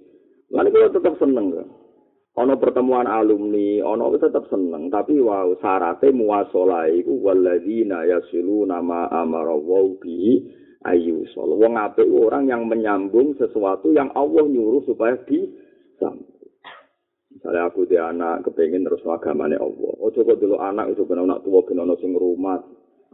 [0.52, 1.68] Lan kula tetap seneng kan.
[2.36, 9.08] ana pertemuan alumni ana wis tetep seneng tapi wow syarate muwasalah iku walladzina yasiluna ma
[9.08, 10.44] amara wa bi
[10.84, 15.48] ayu sol wong apik orang yang menyambung sesuatu yang Allah nyuruh supaya di
[17.36, 19.92] Misalnya aku di anak kepengen terus agamane Allah.
[20.00, 22.64] Oh coba dulu anak itu benar nak tua benar sing rumah.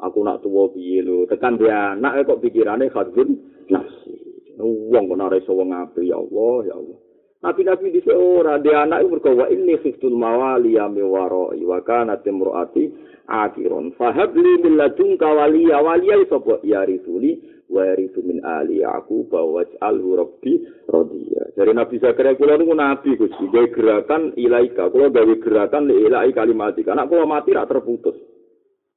[0.01, 1.29] Aku nak tua biye lu.
[1.29, 3.37] Tekan dia anak kok pikirannya khadzun
[3.69, 4.17] nafsi.
[4.57, 6.99] Uang kok narai sawang api ya Allah ya Allah.
[7.41, 12.93] Nabi-nabi di seorang dia anak itu wa ini khiftul mawali ya mewaro wa kana timroati
[13.25, 15.81] akhiron fahabli min ladunka waliya.
[15.81, 21.97] Waliya sapa ya risuli wa risu min ali aku bawa alhu rabbi rodiya dari Nabi
[21.97, 23.49] Zakaria kula niku nabi Gusti.
[23.49, 24.93] Gerakan ilaika.
[24.93, 26.85] Kula gawe gerakan li ilai kalimati.
[26.85, 28.30] Anak kula mati ra terputus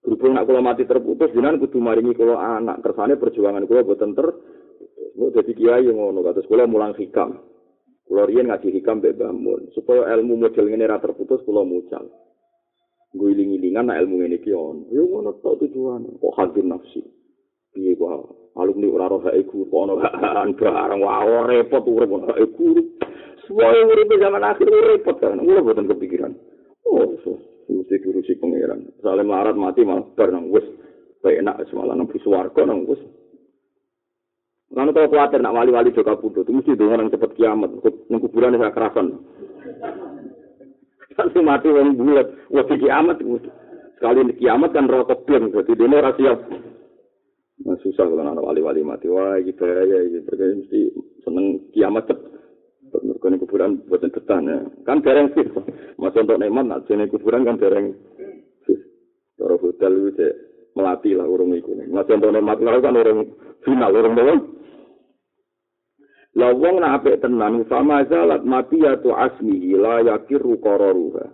[0.04, 4.54] berhubung anak kula mati terputus jenengan kudu maringi kula anak kersane perjuangan kula boten terputus
[5.14, 7.38] Mau jadi kiai ngono, kata sekolah mulang hikam.
[8.04, 12.10] Kulo riyen ngaji hikam mbek Mbah supaya ilmu model ngene ra terputus kulo mucal.
[13.14, 14.90] Gue iling-ilingan nak ilmu ngene iki on.
[14.90, 16.18] Yo ngono tok tujuan.
[16.18, 17.00] Kok hadir nafsi.
[17.70, 19.94] Piye kok alumni ora roh hae guru kok ono
[20.58, 22.82] barang wae repot urip ono hae guru.
[23.46, 25.38] Suwe urip zaman akhir repot kan.
[25.38, 26.34] Kulo boten kepikiran.
[26.90, 27.38] Oh, so.
[27.64, 28.92] Mesti guru si pangeran.
[29.00, 30.64] Soalnya marat mati malah bar nang wis.
[31.24, 33.00] Enak semalam nang swarga nang wis.
[34.74, 37.70] Lalu kalau khawatir nak wali-wali juga butuh, itu mesti dengan orang cepat kiamat.
[38.10, 39.06] Nang kuburan saya kerasan.
[41.16, 43.22] Nanti mati orang bulat, waktu kiamat.
[43.94, 46.38] Sekali di kiamat kan rokok biang, jadi dia ora siap.
[47.62, 49.06] Nah, susah kalau anak wali-wali mati.
[49.06, 50.30] Wah, gitu ya, gitu.
[50.34, 50.80] Mesti
[51.22, 52.33] seneng kiamat cepat.
[53.02, 54.38] Mereka kuburan buatan betah.
[54.44, 54.58] Ya.
[54.86, 55.46] Kan dereng sih.
[55.98, 58.78] Masa untuk nemat, nak jenis kuburan kan sih.
[59.34, 60.28] Kalau hotel itu
[60.78, 61.74] melatih lah orang itu.
[61.90, 63.32] Masa untuk nemat kan orang
[63.64, 64.40] final, orang doang.
[66.34, 71.30] La wong nak apik tenan sama zalat mati ya tu asmihi la yakiru qararuha.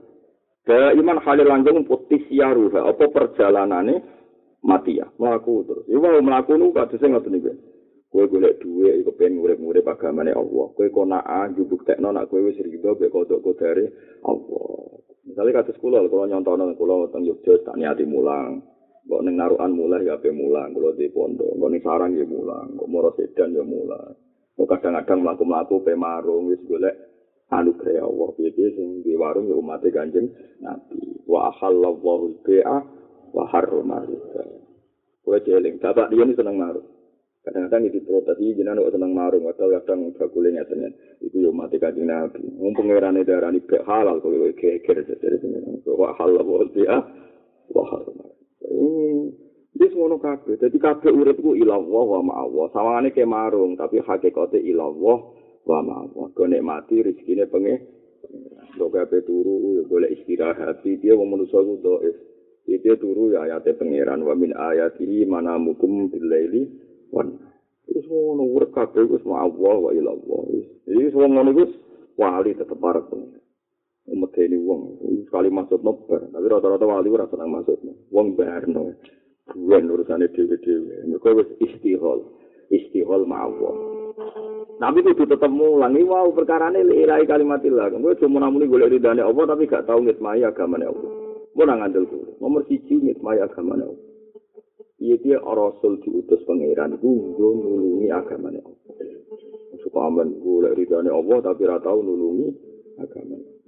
[0.69, 4.05] Kaya iman halil langgeng putih siaruha apa perjalanane
[4.61, 5.89] mati ya mlaku terus.
[5.89, 7.53] Ya wau mlaku nu sing ngoten iki.
[8.11, 10.67] Kowe golek dhuwit iku pengen urip-urip agamane Allah.
[10.75, 13.87] Kowe kok nak njubuk tekno nak kowe wis rido be kodok kodare
[14.27, 14.99] Allah.
[15.23, 18.67] Misalnya kados kula kalau nyontono kula teng Yogyakarta tak niati mulang.
[19.07, 22.79] Kok ning narukan mulai ya pe mulang, kula di pondok, kok ning sarang ya mulang,
[22.79, 24.13] kok moro sedan ya mulang.
[24.61, 26.95] kadang-kadang mlaku-mlaku pe marung wis golek
[27.51, 30.31] anugerah Allah piye sing di warung ya umat Kanjeng
[30.63, 32.79] Nabi wa halallahu bi'a
[33.35, 34.45] wa harrama rizqa
[35.27, 36.87] kowe jeling bapak dia seneng marung
[37.41, 40.93] kadang-kadang itu protes iki jenengan kok seneng marung atau kadang bakule ngeten
[41.25, 46.13] iku ya umat Kanjeng Nabi wong pangerane darani be halal kowe geger dari sini wa
[46.21, 46.99] halallahu bi'a
[47.73, 48.29] wa harrama
[49.81, 50.61] Wis ngono kabeh.
[50.61, 52.69] Dadi kabeh urip ku ilallah wa ma'allah.
[52.75, 55.19] Sawangane ke marung, tapi hakikate ilallah
[55.65, 56.37] wa ma'allah.
[56.37, 57.81] Go nek mati rezekine penge.
[58.77, 60.85] Yo kabeh turu yo golek istirahat.
[60.85, 62.17] Dia wong manusa ku dhaif.
[62.69, 66.90] Dia turu ya ayate pangeran wa min ayatihi manamukum bil laili wan.
[67.91, 70.43] Wis ngono urip kabeh ku ma'allah wa ilallah.
[70.87, 71.65] Wis wong ngono ku
[72.19, 73.43] wali tetep parek pangeran.
[74.11, 74.99] Umat ini wong,
[75.29, 77.79] sekali masuk nobar, tapi rata-rata wali ora senang masuk.
[78.11, 78.99] Wong barno.
[79.55, 81.07] buan urusane dhewe-dhewe.
[81.11, 82.23] Mergo wis istihol,
[82.71, 83.77] istihol mawon.
[84.81, 87.93] Tapi kudu tetep mulang iki wau perkarane ilahi kalimatillah.
[87.93, 91.11] Kowe cuma namuni golek ridane Allah tapi gak tau ngitmai agamane Allah.
[91.53, 92.41] Mau nang andel kuwi.
[92.41, 94.10] Nomor 1 ngitmai agamane Allah.
[95.01, 97.01] Iya dia rasul diutus pangeran.
[97.01, 98.97] Ku nulungi agamane Allah.
[99.81, 102.53] Supaya aman golek ridane Allah tapi ora tau nulungi
[103.01, 103.61] agamane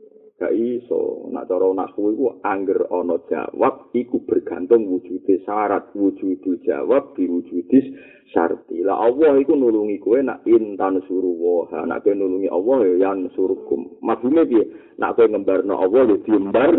[0.43, 1.31] gak iso.
[1.31, 5.95] Nak cara nahwu iku angger ana jawab iku bergantung wujude syarat.
[5.95, 7.87] Wujudu jawab diwujudis
[8.35, 8.83] syarti.
[8.83, 14.03] Lah Allah iku nulungi kowe nak intan suruh nak kowe nulungi Allah ya yang suruhkum
[14.03, 14.67] maksudnya piye?
[14.99, 16.73] Nak kowe ngembarno Allah ya diembar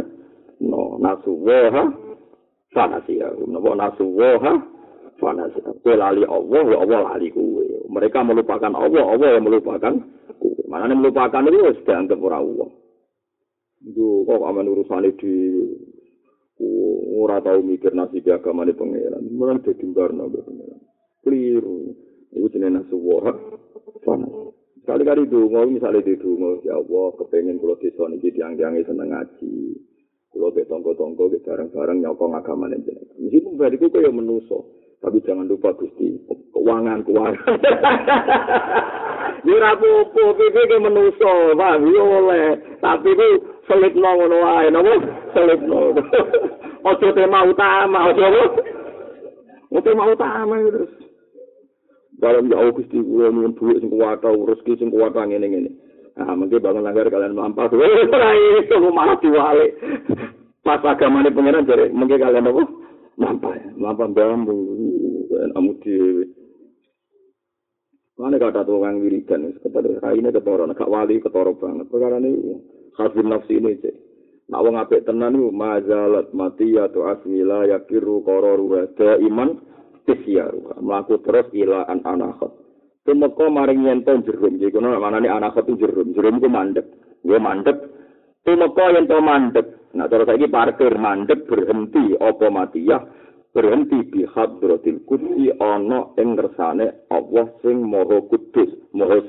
[0.60, 1.40] no nasu
[2.74, 4.54] wa fanasi ya napa nasu wa
[5.22, 9.94] fanasi kowe lali Allah ya Allah lali kowe mereka melupakan Allah Allah yang melupakan
[10.42, 12.70] kowe mana melupakan itu sudah anggap ora Allah
[13.84, 15.60] Duh, kok aman urusan di
[17.20, 19.28] ora tau mikir nasi agama ini pangeran.
[19.28, 20.80] Mulai jadi barna pangeran.
[21.20, 21.92] Keliru.
[22.32, 23.28] Itu jenis wah.
[24.08, 24.28] Sana.
[24.84, 29.56] Sekali-kali dungo, misalnya di dungo, ya Allah, kepengen kalau desa ini tiang-tiangnya seneng ngaji.
[30.34, 32.90] Kalau ke tonggo-tonggo, ke bareng-bareng nyokong agama ini.
[33.22, 34.66] Meskipun bariku kayak menuso.
[34.98, 36.16] Tapi jangan lupa Gusti,
[36.56, 37.60] keuangan keuangan.
[39.46, 42.56] Ini rapopo, pipi ke menuso, pak, oleh.
[42.82, 43.28] Tapi ku
[43.70, 44.94] selipno ngono wae, napa?
[45.38, 45.80] Selipno.
[46.90, 48.44] Ojo tema utama, ojo apa?
[49.72, 50.92] Ojo tema utama terus.
[52.20, 55.72] Dalam ya Gusti kula nyuwun duit sing kuwat rezeki sing kuwat ngene-ngene.
[56.14, 57.74] Nah, mungkin bangun langgar kalian mampas.
[57.74, 59.68] Ora iso malah diwale.
[60.62, 62.64] Pas agamane pangeran jare, mungkin kalian apa?
[63.18, 63.60] Mampas.
[63.76, 64.58] Mampas bambu.
[65.58, 66.30] Amu dhewe.
[68.14, 71.90] Mana kata tukang wiridan, kepada raine ketoro, gak wali ketoro banget.
[71.90, 72.62] Perkara ini,
[72.94, 73.96] khasbin nafsi ini cek.
[74.54, 78.84] Nak wong apik tenan niku mazalat mati ya tu asmila yakiru qararu wa
[79.18, 79.50] iman
[80.06, 80.78] tisyaru.
[80.84, 82.54] Mlaku terus ila an anakhat.
[83.04, 86.16] Tumeka maring yen jerum, jadi kono manane anakhat itu jerum.
[86.16, 86.88] Jerum ku mandek.
[87.28, 87.76] Ya mandek.
[88.48, 89.68] Tumeka yen to mandek.
[89.94, 93.04] Nah terus saiki parkir mandek berhenti apa mati ya.
[93.54, 99.22] berhenti di hadratil kudsi ana ing ngersane Allah sing maha kudus maha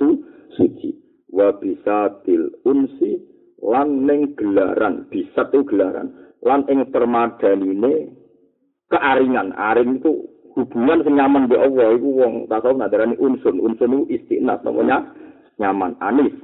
[0.57, 0.97] suci
[1.29, 3.20] wa bisatil unsi
[3.61, 6.09] lan ning gelaran bisa tu gelaran
[6.41, 8.16] lan ing permadanine
[8.89, 10.25] kearingan aring itu
[10.55, 13.59] hubungan sing nyaman mbek Allah iku wong tasawuf nadarani unsun.
[13.59, 15.03] Unsun itu istiqnas namanya
[15.59, 16.35] nyaman, anis.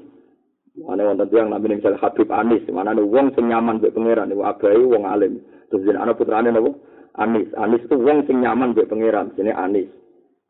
[0.80, 4.82] Mana wonten tiyang namine misal Habib Anis, mana wong sing nyaman mbek pangeran niku abai
[4.82, 5.42] wong alim.
[5.70, 6.70] Terus jeneng anak putrane napa?
[7.18, 7.50] Anis.
[7.58, 9.88] Anis itu wong sing nyaman pangeran, jenenge Anis.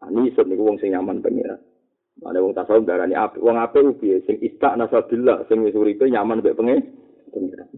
[0.05, 1.61] Anis niku wong sing nyaman pangeran.
[2.21, 6.05] Mana wong tasawuf darani apik, wong apik ku piye sing istak nasabillah, sing wis uripe
[6.09, 7.69] nyaman mbek pangeran.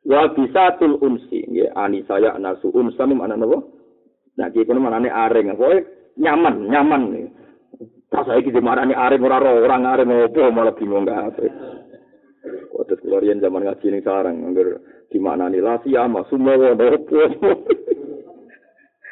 [0.00, 3.79] Wa bisatul unsi, ya ani saya nasu unsan mana napa?
[4.38, 5.76] Nah, iki kono manane aring, kowe
[6.20, 7.02] nyaman, nyaman.
[8.10, 11.06] Pas saiki dimarani aring ora ora orang aring opo malah bingung.
[11.06, 14.82] Kok terus keluarin zaman ngaji ning sarang angger
[15.14, 17.22] dimaknani la siyama sumawa opo.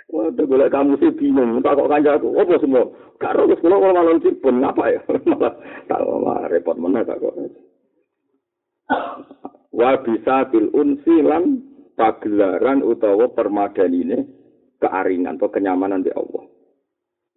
[0.09, 2.89] Wah, golek kamu sih bingung, tak kok kancaku, opo semua?
[3.21, 5.03] Karo wis kula malah pun ngapa ya?
[5.29, 5.53] Malah
[5.85, 7.35] tak malah repot meneh tak kok.
[9.75, 11.61] Wa bisa bil unsi lan
[11.99, 14.38] pagelaran utawa permadanine
[14.79, 16.47] kearingan atau kenyamanan di Allah.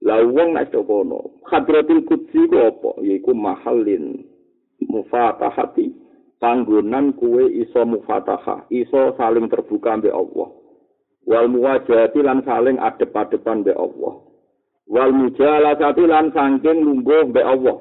[0.01, 2.97] Lah wong nek kono, Hadratul Qudsi ku apa?
[3.05, 4.25] Yaiku mahallin
[4.81, 5.93] mufatahati
[6.41, 10.49] panggonan kue iso mufatahah, iso saling terbuka mbek Allah.
[11.21, 14.13] Wal muwajahati lan saling adep-adepan mbek Allah.
[14.89, 17.77] Wal mujalasati lan saking lungguh mbek Allah.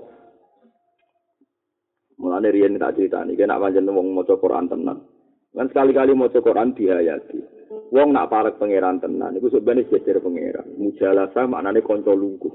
[2.20, 5.08] Mulane riyen tak critani, kena pancen wong maca Quran tenan.
[5.56, 7.59] Kan sekali-kali maca Quran dihayati.
[7.70, 10.74] Wong nak parek pangeran tenan iku sebenarnya jejer pangeran.
[10.74, 12.50] Mujalasa maknane kanca lungguh.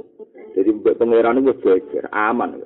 [0.52, 2.60] Jadi mbek pangeran iku jejer, aman.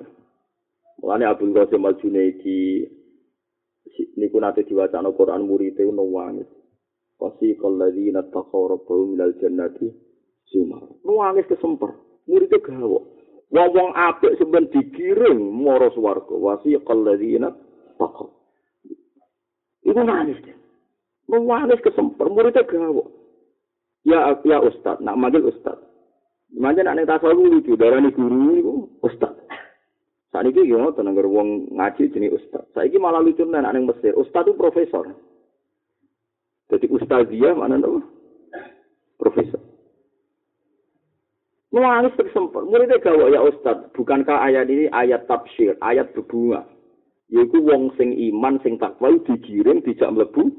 [0.98, 2.90] Mulane Abdul Qasim Al Junaidi
[4.18, 6.50] niku nate diwacana Quran murid e ono wangis.
[7.22, 9.86] Wasi kalladzina taqaw rabbahum minal jannati
[10.50, 10.82] sumar.
[11.06, 11.94] Nuwangis kesemper.
[12.26, 13.00] Murid e gawa.
[13.50, 16.34] Wong apik seben dikirim mara swarga.
[16.34, 17.54] Wasi kalladzina
[17.94, 18.26] taqaw.
[19.86, 20.42] Iku nangis.
[21.30, 23.06] Mewaris kesempur, muridnya gawa.
[24.02, 25.78] Ya, ya Ustad, nak manggil Ustad.
[26.50, 28.74] Manja nak neta selalu lucu, darah ini guru itu
[29.06, 29.38] Ustad.
[30.34, 32.66] Saat ini gimana tenang wong ngaji jenis Ustad.
[32.74, 34.14] Saat ini malah lucu nih anak Mesir.
[34.18, 35.14] Ustad itu profesor.
[36.70, 38.02] Jadi Ustadzia mana nama?
[39.18, 39.62] Profesor.
[41.70, 43.94] Mewaris kesempur, muridnya gawa ya Ustad.
[43.94, 46.66] Bukankah ayat ini ayat tafsir, ayat berbunga?
[47.30, 50.50] Yaitu wong sing iman, sing takwa digiring, dijak melebu,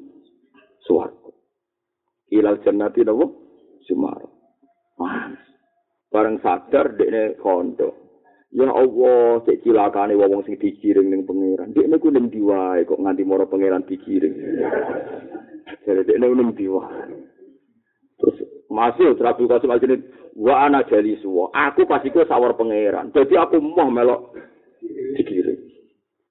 [0.92, 1.32] swarga.
[2.36, 3.32] Ilal jannati napa?
[3.88, 4.20] Sumar.
[5.00, 5.40] Panas.
[6.12, 7.96] Bareng sadar dekne kondo.
[8.52, 11.72] Ya Allah, cek cilakane wong sing dikiring ning pangeran.
[11.72, 14.36] Dekne ku ning diwae kok nganti mara pangeran dikiring.
[15.88, 16.52] Jadi dekne ning.
[18.20, 18.38] Terus
[18.68, 19.88] masih terapi kasih lagi
[20.36, 21.48] wa ana jali suwa.
[21.56, 23.16] Aku pasti ku sawar pangeran.
[23.16, 24.36] Jadi aku mau melok
[25.16, 25.60] dikiring.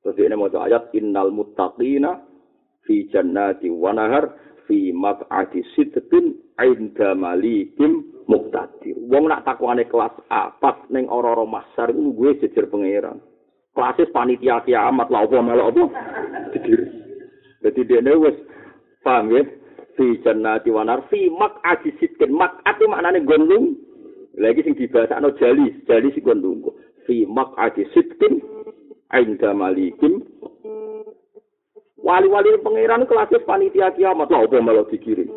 [0.05, 2.21] Terus ini mau ayat innal muttaqina
[2.85, 8.95] fi jannati wa nahar fi maq'adi sidqin inda malikim muqtadir.
[9.11, 13.19] Wong nak takwane kelas A pas ning ora-ora masar iku gue jejer pangeran.
[13.75, 15.83] Klasis panitia kiamat lah apa melok apa?
[16.55, 16.87] Didir.
[17.67, 18.39] Dadi dene wis
[19.03, 19.43] paham ya?
[19.99, 22.31] Fi jannati wa nahar fi maq'adi sidqin.
[22.31, 23.75] Maq'at maknane gondung.
[24.39, 26.63] Lagi sing dibasakno jali, jali sing gondung.
[27.11, 28.39] Fi maq'adi sidqin
[29.11, 30.23] inda malikim
[32.11, 35.31] Wali-wali pangeran kelasnya panitia kiamat lah, apa malah dikirim.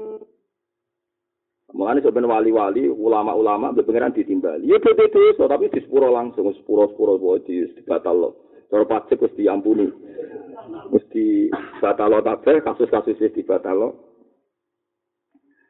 [1.69, 4.65] Mengenai sebenarnya wali-wali, ulama-ulama, pangeran ditimbali.
[4.65, 5.05] Ya beda
[5.37, 8.29] so, tapi di sepuro langsung, sepuro-sepuro di batal lo.
[8.73, 9.85] Kalau pajak harus diampuni.
[11.77, 13.89] Batal lo tabeh, kasus-kasus batal lo.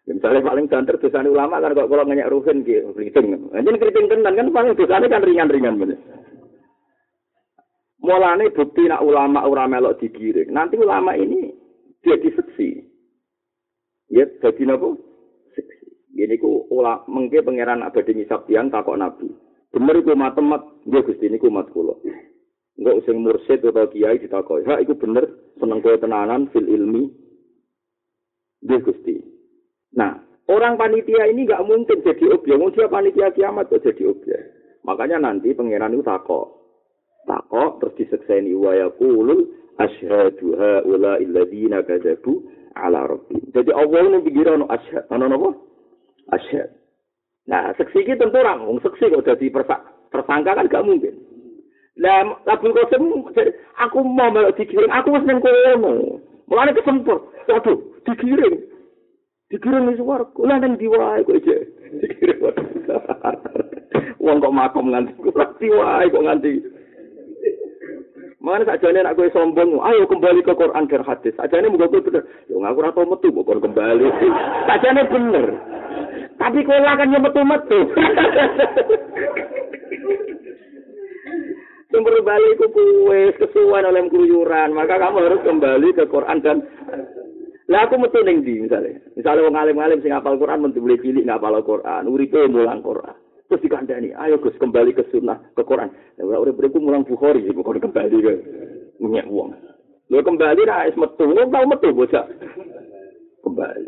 [0.08, 3.40] Ya, misalnya paling banter dosanya ulama kan kalau ngenyak ruhin gitu, keriting.
[3.56, 5.96] Jadi keriting tenan kan paling dosanya kan ringan-ringan.
[8.04, 10.52] Mulane bukti nak ulama ora melok digiring.
[10.52, 11.56] Nanti ulama ini
[12.04, 12.84] jadi seksi.
[14.12, 14.92] Ya, jadi napa?
[15.56, 15.88] Seksi.
[16.20, 19.32] Ini ku ulama mengke pangeran abadi ngisap tiang takok nabi.
[19.72, 21.98] Bener iku matemat, nggih Gusti niku mat kula.
[22.78, 24.68] Enggak usah mursid atau kiai ditakoki.
[24.68, 27.08] Ha iku bener seneng kowe tenanan fil ilmi.
[28.68, 29.16] Nggih Gusti.
[29.96, 30.20] Nah,
[30.52, 32.60] orang panitia ini nggak mungkin jadi objek.
[32.60, 34.42] Mau dia panitia kiamat kok jadi objek.
[34.84, 36.63] Makanya nanti pangeran itu takok.
[37.26, 39.48] Takok terus disekseni wa yaqulul
[39.80, 42.44] asyhadu haula alladziina kadzabu
[42.76, 43.38] ala rabbi.
[43.54, 45.50] Jadi Allah ini pikir ono asyhad, ono napa?
[46.34, 46.70] Asyhad.
[47.44, 49.52] Nah, seksi iki tentu ora wong seksi kok dadi
[50.14, 51.12] tersangka kan gak mungkin.
[52.00, 53.06] Lah Abdul Qasim
[53.78, 56.18] aku mau melok dikirim, aku wis nang kono.
[56.50, 57.30] Mulane kesempur.
[57.46, 57.78] Waduh,
[58.10, 58.66] dikirim.
[59.54, 60.26] Dikirim wis war.
[60.42, 61.58] Lah nang diwae kok iki.
[62.02, 62.50] Dikirim.
[64.24, 66.52] Wong kok makom nganti kok diwae kok nganti.
[68.44, 71.32] Mana saja nih aku sombong, ayo kembali ke Quran dan hadis.
[71.40, 74.04] Saja nih muka bener, yo ngaku rata metu bukan kembali.
[74.68, 75.48] Saja nih bener.
[76.36, 77.80] Tapi kola kan yo metu-metu.
[81.94, 86.68] Sumber balik ku kuwe kesuwan oleh keluyuran, maka kamu harus kembali ke Quran dan
[87.72, 89.08] lah aku metu ning ndi misale.
[89.16, 93.16] Misale wong alim-alim sing hafal Quran men boleh cilik nggak hafal Quran, uripe mulang Quran.
[93.48, 95.92] Terus dikandani, ayo Gus kembali ke sunnah, ke Quran.
[96.20, 98.34] Lah urip-uripku mulang Bukhari, bukan kembali ke
[99.04, 99.52] minyak uang.
[100.10, 102.26] Lo kembali lah es metu, lo tau metu bocah.
[103.44, 103.88] Kembali.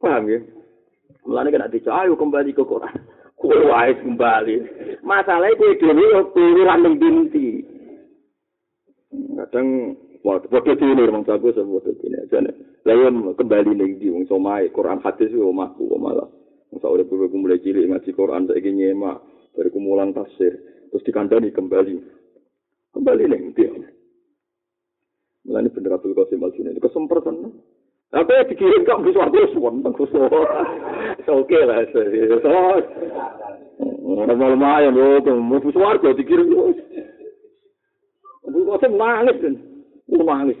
[0.00, 0.40] Paham ya?
[1.26, 2.94] Mulane kan ati ayo kembali ke Quran.
[3.36, 4.54] Kowe wae kembali.
[5.02, 7.48] Masalahnya kowe dhewe yo keluyuran ning binti.
[9.36, 9.96] Kadang
[10.26, 12.50] Waktu bodoh dini, orang jago sama bodoh dini aja nih.
[12.82, 16.26] Lalu kembali nih di wong somai, Quran hadis itu omahku malah.
[16.76, 19.24] Masa udah gue mulai cilik ngaji Quran saya ingin nyemak
[19.56, 20.60] dari kumulan tafsir,
[20.92, 21.96] terus dikandani kembali,
[22.92, 23.72] kembali nih dia.
[25.48, 27.48] Mulai bener Abdul Qasim Al itu kesempatan.
[28.12, 30.12] Aku ya dikirim kok bisa aku suwon bagus
[31.26, 32.04] Oke lah, so
[34.20, 36.76] lumayan loh, mau suwargo dikirim.
[38.44, 39.54] Abdul Qasim nangis kan.
[40.12, 40.60] nangis.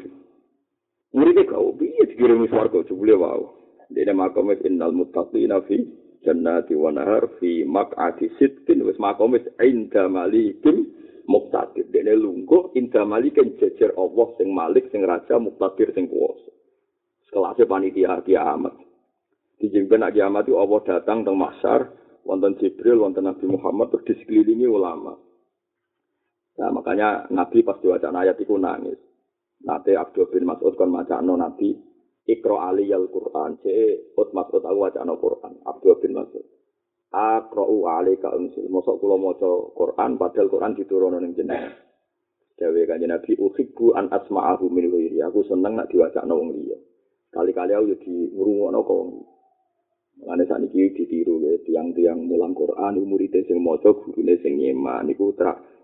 [1.12, 3.52] Muridnya kau biar dikirim swarga jebule wau.
[3.92, 10.90] Dene makome innal muttaqina fi jannati wa nahar fi maq'ati sidqin wis makome inda malikin
[11.30, 11.86] muqtadir.
[11.94, 16.50] Dene lungguh inda malikin jejer Allah sing malik sing raja muqtadir sing kuwasa.
[17.30, 18.74] Sekelase panitia kiamat.
[19.62, 21.88] Dijengben nak kiamat itu Allah datang teng mahsyar
[22.26, 25.14] wonten Jibril wonten Nabi Muhammad terus disekelilingi ulama.
[26.56, 28.98] Nah, makanya Nabi pas diwaca ayat itu nangis.
[29.64, 31.72] Nate Abdul bin Mas'ud kon macano Nabi
[32.26, 33.62] Ikro Ali al Quran.
[33.62, 33.70] Ce
[34.18, 35.62] Ut Mas'ud aku wacano Quran.
[35.62, 36.46] Abdul bin Mas'ud.
[37.14, 38.66] Akro Ali ka unsil.
[38.66, 41.72] Mosok kula maca Quran padahal Quran diturunkan ning jenengan.
[42.56, 45.22] Dewe kanjeng Nabi uhibbu an asma'ahu min ghairi.
[45.22, 46.78] Aku seneng nak diwacano wong liya.
[47.30, 49.10] Kali-kali aku yo di ngrungokno kok wong.
[50.16, 55.36] Mulane sakniki ditiru ya tiang-tiang mulang Quran murid sing maca gurune sing nyemak niku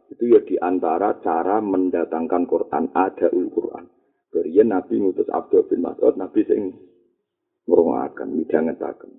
[0.08, 3.84] itu ya di antara cara mendatangkan Quran ada ul Quran.
[4.32, 6.72] Kemudian Nabi ngutus Abdul bin Mas'ud, Nabi sing
[7.68, 9.12] ngurungakan, midangetaken.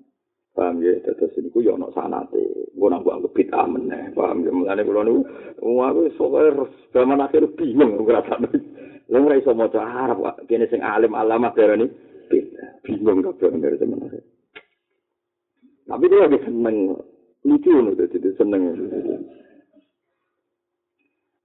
[0.53, 4.85] Paham ya, terus ini ku yono sanate, gue nang anggap bid'ah meneh, paham ya, mulanya
[4.85, 5.25] gue nang
[5.57, 10.85] gue aku soalnya zaman akhir bingung, gue rasa lu nggak iso mau Arab, kini sing
[10.85, 11.85] alim alamah dari ini,
[12.85, 14.23] bingung bingung dari zaman akhir.
[15.89, 16.77] Tapi dia lagi seneng,
[17.41, 18.61] lucu nih, jadi seneng.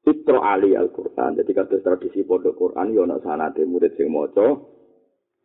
[0.09, 1.36] Fitro Ali Al-Quran.
[1.36, 4.72] Jadi kata tradisi pondok Quran, ya nak sanate murid sing moco,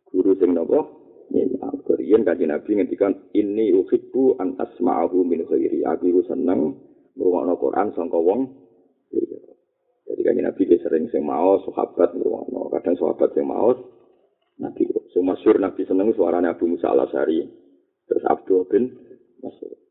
[0.08, 0.80] guru sing nopo,
[1.28, 1.84] nyimang.
[1.84, 5.84] Kerian kaji Nabi ngendikan, ini uhibbu an asma'ahu min khairi.
[5.84, 6.80] Aku itu seneng,
[7.12, 8.40] merungokno Quran sangka wong.
[10.08, 12.72] Jadi kaji Nabi dia sering sing mau, sahabat merungokno.
[12.72, 13.68] Kadang sahabat sing mau,
[14.64, 14.88] Nabi.
[15.24, 17.48] Masyur Nabi seneng suaranya Abu Musa al-Asari.
[18.04, 18.92] Terus Abdul bin
[19.40, 19.83] Mas'ud.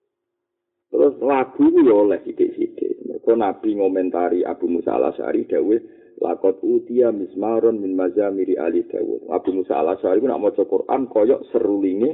[0.94, 3.02] Terus lagu ya oleh sidik-sidik.
[3.10, 5.82] Mereka Nabi ngomentari Abu Musa al-Asyari dawuh
[6.22, 9.26] lakot utia mismaron min mazamiri ali Dawud.
[9.34, 12.14] Abu Musa al-Asyari ku nak maca Quran koyok serulinge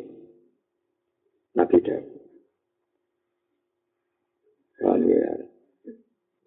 [1.60, 2.20] Nabi Dawud.
[4.80, 5.28] Paham ya?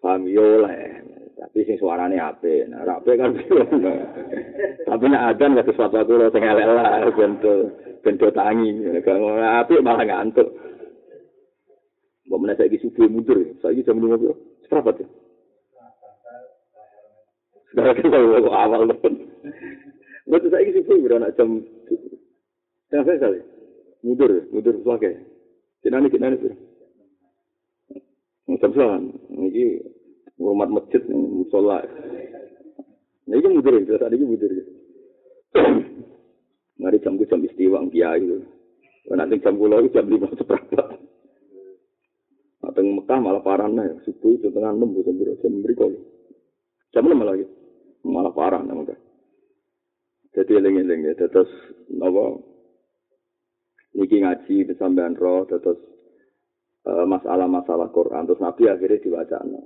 [0.01, 0.81] Paham ya oleh.
[1.37, 3.35] Tapi sing suarane ape, nah ape kan
[4.89, 7.53] Tapi nek adan gak sesuatu aku sing elek lah bento
[8.01, 8.73] bento tangi.
[9.05, 10.49] Kalau ape malah ngantuk.
[12.23, 14.39] Mbak mana saya subuh mundur, saya jam lima belas.
[14.63, 15.09] Seberapa tuh?
[17.71, 19.13] Sekarang kan saya awal pun.
[20.31, 21.59] Mbak saya subuh berapa jam?
[22.87, 23.39] Tengah saya kali.
[24.07, 25.11] Mundur, mundur suake.
[25.83, 26.55] Kinani kinani tuh.
[28.55, 29.03] Jam sembilan.
[29.33, 29.65] Ini
[30.39, 31.83] rumah masjid, musola.
[33.27, 34.51] Nah ini mundur, jelas ada ini mundur.
[36.79, 38.31] Ngari jam jam istiwa, kiai.
[39.11, 41.03] Nanti jam pulau jam lima seberapa.
[42.73, 45.93] Teng Mekah malah parah nih, subuh itu tengah enam bukan biro jam berikut.
[46.93, 47.45] Jam enam lagi,
[48.05, 48.99] malah parah Mekah.
[50.33, 51.49] Jadi eling-eling ya, terus
[51.93, 52.41] nopo
[53.93, 55.77] niki ngaji kesampean roh, terus
[56.89, 59.61] uh, masalah-masalah Quran, terus Nabi akhirnya diwacana,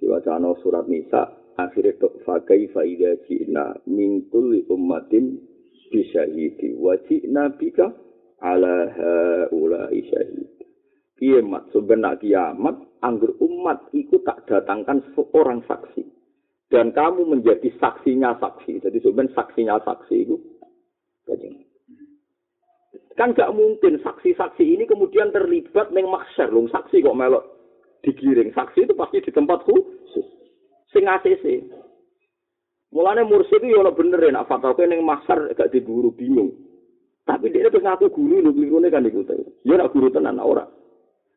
[0.00, 5.38] diwacana surat Nisa, akhirnya tok fakai faida cina mintul ummatin
[5.92, 7.94] bisyahidi wajib nabika
[8.42, 10.63] ala haulai syahid
[11.18, 16.02] kiamat sebenarnya kiamat anggur umat itu tak datangkan seorang saksi.
[16.72, 18.82] Dan kamu menjadi saksinya saksi.
[18.82, 20.36] Jadi sebenarnya saksinya saksi itu
[23.14, 27.46] kan gak mungkin saksi-saksi ini kemudian terlibat neng maksyar lung saksi kok melok
[28.02, 28.50] digiring.
[28.50, 30.26] Saksi itu pasti di tempat khusus.
[30.90, 31.62] Sing ACC
[32.94, 36.54] mulanya mursyid itu ya bener ya nak fatwa neng maksyar gak diburu bingung.
[37.24, 39.32] Tapi dia terus ngaku guru, lu kelirunya kan ikut.
[39.64, 40.68] Ya nak guru tenan, ora.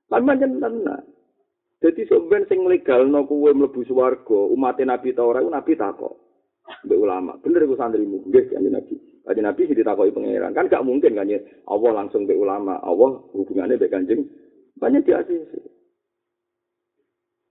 [0.08, 1.03] Tapi macam tenan.
[1.78, 6.16] Jadi sebenarnya sing legal no kuwe mlebu swarga, umat Nabi ta ora Nabi takok.
[6.84, 8.95] Mbek ulama, bener iku santrimu, nggih kanjeng Nabi.
[9.24, 11.32] Kanjeng Nabi sing ditakoki pangeran, kan gak mungkin kan
[11.70, 14.28] Allah langsung mbek ulama, Allah hubungannya mbek kanjeng
[14.82, 15.53] banyak di ACC.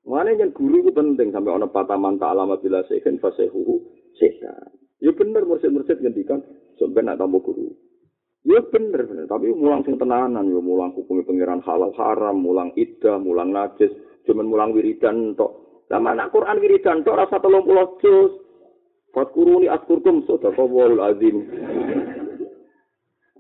[0.07, 3.83] Mana yang guru itu penting sampai orang pataman tak alama bila sehen fasehu
[4.15, 4.71] setan.
[5.03, 6.47] Ya bener mursid-mursid ngendikan
[6.79, 7.75] sebenarnya nak tambah guru.
[8.47, 13.19] Ya bener bener, tapi mulang sing tenanan ya mulang hukumnya pangeran halal haram, mulang iddah,
[13.19, 13.91] mulang najis,
[14.23, 15.83] cuman mulang wiridan tok.
[15.91, 18.33] Lah mana Quran wiridan tok rasa 30 juz.
[19.11, 21.37] Fatkuruni askurkum sadaqallahul azim.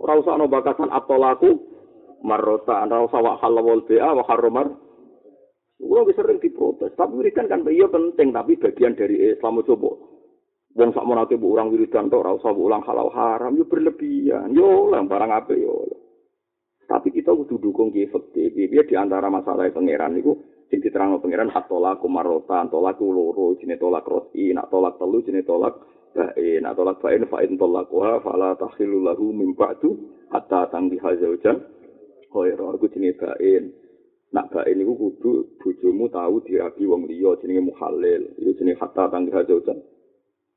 [0.02, 1.54] Ora usah ana bakasan atolaku
[2.26, 4.74] marrota ora usah wa halal bi'a wa harramar.
[5.76, 10.15] Kulo sering diprotes, tapi wiridan kan iya penting tapi bagian dari Islam coba.
[10.76, 14.52] Wong sak menate mbok urang wiridan tok ora usah ulang halal haram yo berlebihan.
[14.52, 15.88] Yo lah barang apa yo.
[16.84, 18.52] Tapi kita kudu dukung ki efektif.
[18.52, 20.36] Piye di antara masalah pangeran niku
[20.68, 25.80] sing diterangno pangeran hatola kumarota, tolak loro, jenenge tolak roti, nak tolak telu jenenge tolak
[26.12, 29.96] bae, nak tolak bae fa in tolakuha fala takhilu lahu min ba'du
[30.28, 31.56] hatta tangdi hazaujan.
[32.28, 33.64] Khaira iku jenenge bae.
[34.36, 38.28] Nak bae niku kudu bojomu tahu dirabi wong liya jenenge muhalil.
[38.36, 39.95] Iku jenenge hatta tangdi hazaujan.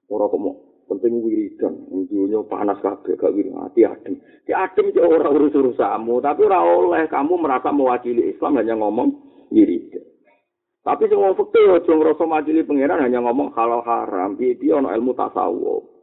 [0.09, 0.41] Ora kok
[0.89, 1.73] penting wiridan.
[2.09, 6.17] Dunya panas kabeh gak wirid ati adem ki adem ki ora urus-urusamu.
[6.19, 9.09] Tapi ora oleh kamu merasa mewakili Islam hanya ngomong
[9.53, 10.03] wiridan.
[10.81, 14.33] Tapi sing wong fikih aja ngrasa mewakili pangeran hanya ngomong halal haram.
[14.33, 15.99] Piye-piye ana ilmu tasawuf?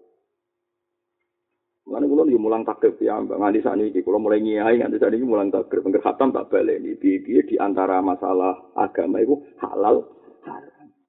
[1.86, 5.14] Mana kulo yo mulang takrib ya, mbak nganti saat ini kulo mulai ngiai nganti saat
[5.14, 6.98] ini mulang takrib, pengger khatam tak ini.
[6.98, 10.02] Bibi di antara masalah agama itu halal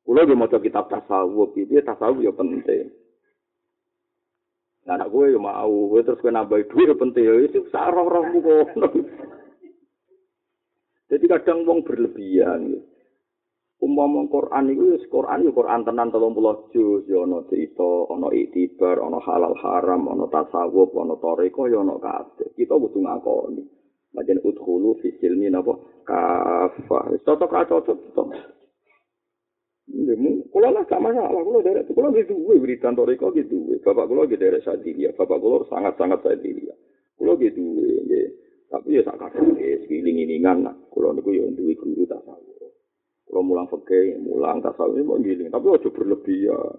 [0.07, 2.87] Kulo ge maca kitab tasawuf, iki tasawuf ya penting.
[4.87, 8.95] Nah, gue ya mau, gue terus gue nambah duit penting, itu sarong-rongmu kok.
[11.11, 12.79] Jadi kadang wong berlebihan.
[13.83, 19.03] Umpama Quran itu, Quran itu Quran tenan telung puluh juz, ya ono cerita, ono iktibar,
[19.03, 22.55] ono halal haram, ono tasawuf, ono toriko, ya ono kabeh.
[22.55, 23.63] Kita butuh ngakoni.
[24.17, 25.77] Udhulu fi silmi napa
[26.07, 27.11] kafah.
[27.21, 28.56] Cocok ra cocok
[29.87, 30.51] cocok.
[30.51, 34.05] Kulo lah gak masalah, kulo dari itu, kulo gitu, gue beri kantor itu gitu, bapak
[34.09, 36.73] kulo gitu dari Sadilia, bapak kulo sangat sangat Sadilia,
[37.15, 37.63] kulo gitu,
[38.09, 38.25] ya,
[38.67, 42.71] tapi ya sangat ya, sekeliling ini kan, kulo niku ya duwe guru tak tahu,
[43.29, 46.77] kulo mulang fakir, mulang tak tahu ini mau giling, tapi aja berlebihan,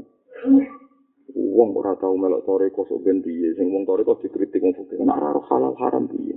[1.39, 5.21] uang ora tahu melok toreko sok ben piye, sing wong toreko dikritik wong fakir, nak
[5.23, 6.37] raro halal haram piye.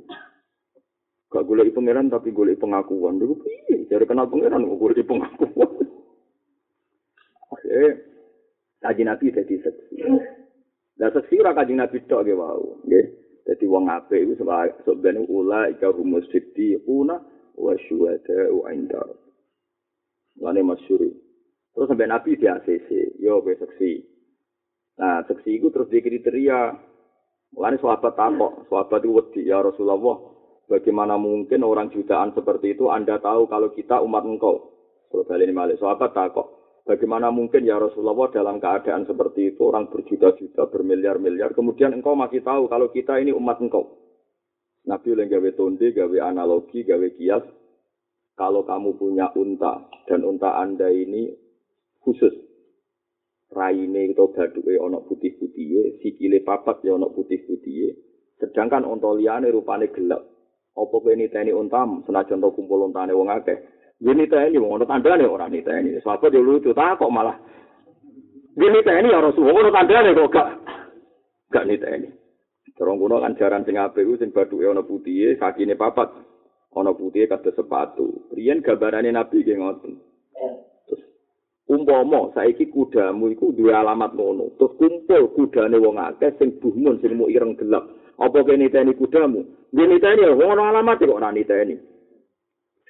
[1.32, 5.91] Gak golek pangeran tapi golek pengakuan, dulu piye, cari kenal pangeran kok golek pengakuan.
[7.68, 7.93] Eh,
[8.82, 9.95] kaji nabi jadi seksi.
[10.97, 13.05] Nah seksi ora kaji nabi tok ge wau, nggih.
[13.41, 14.34] Dadi wong apik iku
[14.86, 16.30] sebenarnya ula ika rumus
[16.86, 17.18] una
[17.57, 19.01] wa syuhada wa inda.
[20.38, 20.62] Lane.
[21.72, 24.03] Terus sampai nabi di ACC, yo be seksi.
[24.99, 26.76] Nah, seksi itu terus di kriteria.
[27.51, 29.99] Mulane sahabat takok, sahabat itu wedi ya Rasulullah,
[30.72, 34.72] bagaimana mungkin orang jutaan seperti itu Anda tahu kalau kita umat engkau?
[35.12, 36.47] Terus balik ini malik, sahabat takok,
[36.82, 42.66] Bagaimana mungkin ya Rasulullah dalam keadaan seperti itu orang berjuta-juta, bermiliar-miliar, kemudian engkau masih tahu
[42.66, 44.02] kalau kita ini umat engkau.
[44.90, 47.46] Nabi oleh gawe tonde, gawe analogi, gawe kias.
[48.34, 51.30] Kalau kamu punya unta dan unta anda ini
[52.02, 52.34] khusus,
[53.54, 57.93] raine atau baduke ono putih putih, sikile papat ya ono putih putih.
[58.42, 59.14] Sedangkan unta
[59.54, 60.26] rupane gelap.
[60.72, 63.60] Apa kowe niteni untam senajan to kumpul untane wong akeh?
[64.02, 66.02] Dia niteni, wong ono tandane ora niteni.
[66.02, 67.38] Sahabat dia lucu, tak kok malah.
[68.58, 70.50] Dia niteni ya Rasulullah, ono tandane kok gak
[71.54, 72.10] gak niteni.
[72.74, 76.10] Terong kuno kan jaran sing apik ku sing bathuke ono putih, kakine papat.
[76.74, 78.34] Ono putih kata sepatu.
[78.34, 79.94] Riyen gambarane Nabi nggih ngoten.
[80.90, 81.04] Terus
[81.70, 84.58] umpama saiki kudamu iku duwe alamat ngono.
[84.58, 87.86] Terus kumpul kudane wong akeh sing buhmun sing mau ireng gelap.
[88.18, 89.46] Apa kene niteni kudamu?
[89.70, 91.91] Dia niteni ya wong alamat kok ora niteni.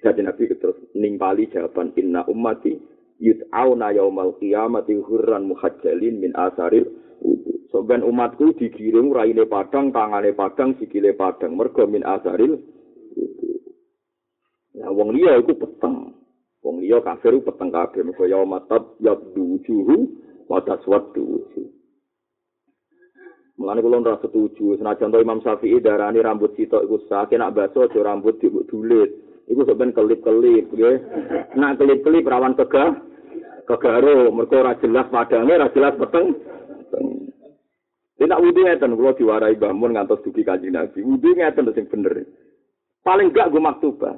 [0.01, 2.73] Jadi Nabi terus nimpali jawaban inna ummati
[3.21, 6.89] yud'auna yaumal qiyamati hurran muhajjalin min asaril
[7.21, 7.69] wudu.
[7.69, 12.57] So ben umatku digiring raine padang, tangane padang, sikile padang mergo min asaril
[13.13, 13.47] wudu.
[14.73, 16.17] Ya wong liya iku peteng.
[16.65, 20.17] Wong liya kafir peteng kabeh mergo yaumatab yabdu wujuhu
[20.49, 21.69] wa taswaddu wujuh.
[23.61, 28.01] Mulane kula ora setuju senajan Imam Syafi'i darani rambut sitok iku sah, nak baso aja
[28.01, 29.30] rambut dibudulit.
[29.49, 30.97] Iku sampean kelip-kelip nggih.
[31.57, 32.99] Nak kelip-kelip rawan kega
[33.65, 36.37] kegaro mergo ora jelas padange ora jelas peteng.
[38.21, 41.01] Tidak wudhu ngeten, kalau diwarai bangun ngantos dugi kaji nabi.
[41.01, 42.21] Wudhu ngeten sing bener.
[43.01, 44.13] Paling gak gue maktubah.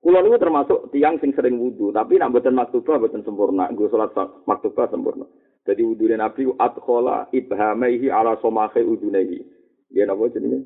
[0.00, 3.68] Kulo niku termasuk tiang sing sering wudhu, tapi nak mboten maktubah mboten sempurna.
[3.76, 4.16] Gue salat
[4.48, 5.28] maktubah sempurna.
[5.68, 9.44] Jadi wudhu nabi adkhola ibhamaihi ala somahe udunaihi.
[9.92, 10.64] Dia napa jenenge?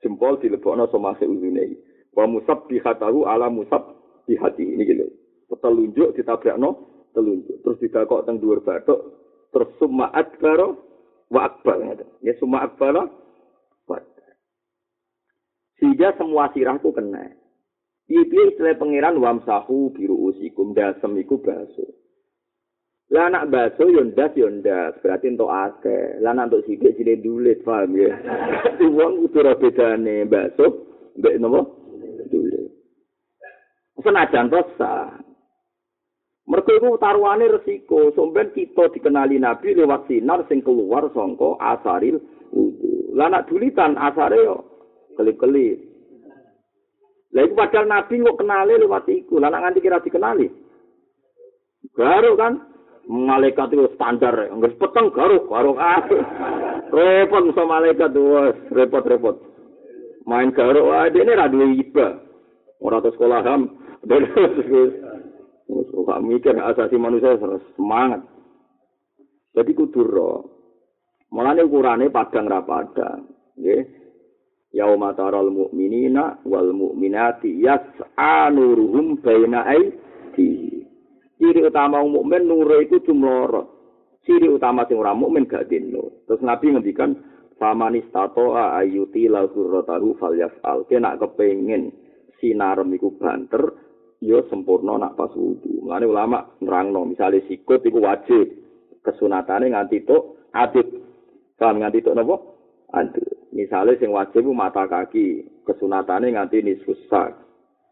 [0.00, 1.76] Jempol dilebokno somahe udunaihi.
[2.16, 3.96] Wa musab bihatahu ala musab
[4.28, 4.64] bihati.
[4.64, 5.06] Ini gitu.
[5.58, 7.58] Telunjuk ditabrakno telunjuk.
[7.64, 9.00] Terus didakok teng dhuwur bathuk,
[9.50, 10.78] terus summa adbaro
[11.32, 11.98] wa akbar.
[12.22, 13.10] Ya summa akbar
[13.88, 13.98] wa
[15.78, 17.38] Sehingga semua sirahku kena.
[18.10, 21.86] Piye istilah pangeran wamsahu biru usikum dasem iku baso.
[23.14, 26.18] Lah anak baso yo ndas yo ndas, berarti entuk akeh.
[26.18, 28.10] Lah anak entuk sithik jine dulit, paham ya.
[28.96, 30.66] Wong ora bedane baso
[31.14, 31.60] mbek napa?
[32.28, 32.68] Dulit.
[33.98, 35.10] Senajan to sah.
[36.48, 42.16] Mergo iku taruhane resiko, somben kita dikenali Nabi lewat sinar sing keluar sangka asaril
[42.56, 43.12] wudu.
[43.12, 44.64] Lah nak dulitan asare yo
[45.20, 45.76] kelip-kelip.
[47.36, 50.48] Lah iku padahal Nabi kok kenali lewat iku, lah nak nganti kira dikenali.
[51.92, 52.64] Garuk kan,
[53.04, 56.00] malaikat itu standar, nggak peteng garuk, garuk ah.
[56.88, 59.47] repot sama malaikat tuh, repot-repot.
[60.28, 62.20] Main garuk, ah, dia ini radu iba.
[62.84, 64.28] Orang tuh sekolah ham, dan
[65.68, 68.24] Suka mikir asasi manusia harus semangat.
[69.52, 70.40] Jadi kudur roh.
[71.28, 72.48] Mulane ukurane padang.
[73.60, 73.84] Nggih.
[74.68, 80.84] Yauma taral mu'minina wal mu'minati yas'a nuruhum baina aidi.
[81.38, 83.68] Ciri utama mukmin nur itu jumlorot.
[84.24, 86.24] Ciri utama sing ora mukmin gak dino.
[86.28, 87.16] Terus Nabi ngendikan
[87.58, 90.86] famanis tato ayuti la surratahu falyafal.
[90.86, 91.92] Kena kepengin
[92.38, 93.74] sinarem iku banter,
[94.22, 95.82] yo sempurna nak pas wudu.
[95.84, 98.46] Mulane ulama nerangno, misale sikut iku wajib
[99.02, 100.86] kesunatane nganti tok adit.
[101.58, 102.36] Kan nganti tok napa?
[102.94, 103.50] Adit.
[103.52, 107.34] Misale sing wajib mata kaki, kesunatane nganti nisfus sak.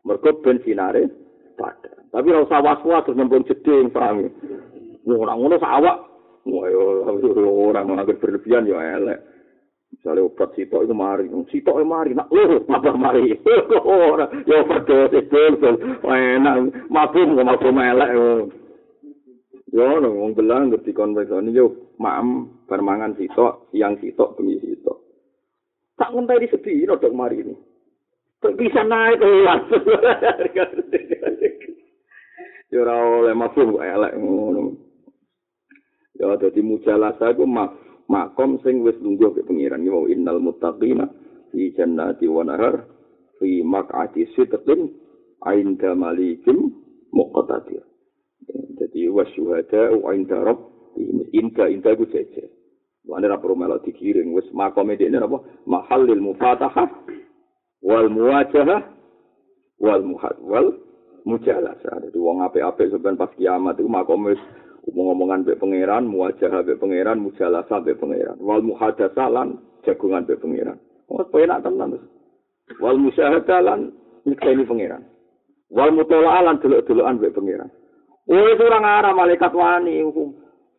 [0.07, 1.11] Mergo ben sinare
[1.59, 1.91] padha.
[2.15, 4.31] Tapi ora usah was-was terus nembung jeding, paham ya?
[5.11, 5.99] Ora ngono awak.
[6.47, 6.71] Wah,
[7.43, 9.36] ora ngono berlebihan yo elek.
[10.07, 13.35] Misalnya obat sitok itu mari, sitok itu mari, nak lho, apa mari?
[13.83, 15.75] Ora, ya overdosis betul,
[16.07, 18.15] enak, mabum kok mabum elek.
[19.75, 24.95] Yo, no, wong belang ngerti konvekso ini, yo, maem, bermangan sitok, siang sitok, bengi sitok.
[25.99, 27.59] Tak ngentai di sedih, no, dok mari ini.
[28.55, 29.63] Bisa naik, kelas.
[32.71, 34.15] Yo, ora oleh mabum elek.
[36.15, 37.86] Yo, jadi mujalasa itu mabum.
[38.07, 41.07] Makom sing wis lungguh ke pengiran iki mau innal muttaqina
[41.51, 42.87] fi jannati wa nahar
[43.39, 44.91] fi maq'ati sidqin
[45.45, 46.73] ainda malikim
[47.13, 47.85] muqtadir.
[48.77, 50.61] Jadi wasyuhada wa inda rabb
[51.33, 52.57] inda inda ku jeje
[53.07, 55.39] Wane ra perlu melok dikiring wis makome dekne apa?
[55.63, 56.91] Mahallil mufatahah
[57.79, 58.83] wal muwajahah
[59.79, 60.75] wal muhad wal
[61.23, 62.03] mujalasah.
[62.03, 64.35] Jadi wong apik-apik sampean pas kiamat itu makome
[64.87, 70.79] ngomong-ngomongan be pangeran, muwajah be pangeran, mujalasa be pangeran, wal muhadasa lan jagungan be pangeran.
[71.11, 72.07] Oh, enak tenan terus.
[72.79, 73.91] Wal musyahada lan
[74.27, 75.03] nyekseni pangeran.
[75.75, 77.71] Wal mutolaa lan delok-delokan be pangeran.
[78.27, 80.35] Oh, itu orang arah malaikat wani hukum.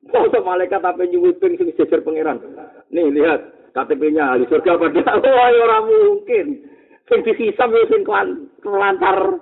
[0.07, 2.39] Foto malaikat apa nyuwit ping sing jejer pangeran.
[2.91, 5.19] Nih lihat KTP-nya ahli surga pada.
[5.23, 6.47] Wah, orang mungkin.
[7.07, 8.03] Sing dihisab yo sing
[8.63, 9.39] kelantar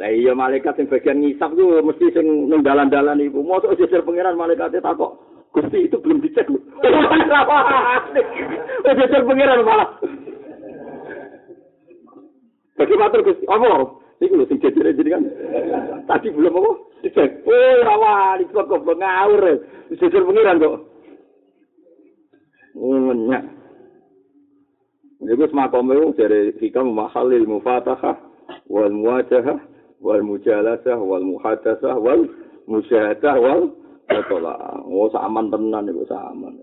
[0.00, 3.44] Lah iya malaikat sing bagian ngisap ku mesti sing ning dalan-dalan iku.
[3.44, 5.20] Mosok sisir pangeran malaikate takok,
[5.52, 6.56] Gusti itu belum dicek lho.
[8.88, 9.88] Wis sisir pangeran malah.
[12.80, 13.68] Bagi matur Gusti, apa?
[14.24, 15.28] Iku lho sing jejer jenengan.
[16.08, 16.72] Tadi belum apa?
[17.04, 17.44] Dicek.
[17.44, 19.44] Oh, rawa, iki kok ngawur.
[19.92, 20.88] Sisir pangeran kok.
[22.80, 23.44] Ngenyak.
[25.20, 28.16] Iku semakome dari hikam mahalil mufatahah
[28.72, 29.71] wal muwajahah
[30.02, 32.26] wal mujalasah wal muhadasah wal
[32.66, 33.70] musyahadah wal
[34.28, 34.82] tola.
[34.84, 36.58] Oh saman tenan iku saman.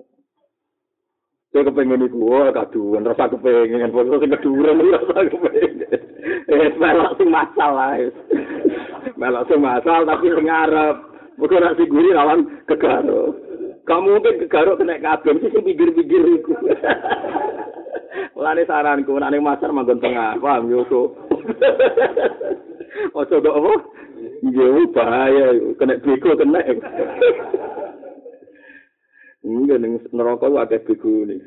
[1.50, 5.82] Saya kepengen itu, wah kaduan, rasa kepengen, pokoknya sing keduran, rasa kepengen.
[6.46, 7.98] Eh, melak sing masalah,
[9.18, 11.10] melak sing masalah, tapi sing ngarep.
[11.42, 13.34] Bukan nak guri lawan kegaro.
[13.82, 16.54] Kamu mungkin kegaro kena kabel, sih sing pikir-pikir itu.
[18.38, 20.86] Mulane saranku, nak ning masar manggon tengah, paham yo
[23.14, 23.74] Ojo kok apa?
[24.44, 25.48] Iya, bahaya.
[25.80, 26.60] Kena bego, kena.
[29.40, 31.38] Enggak, ning neraka wakai bego ini.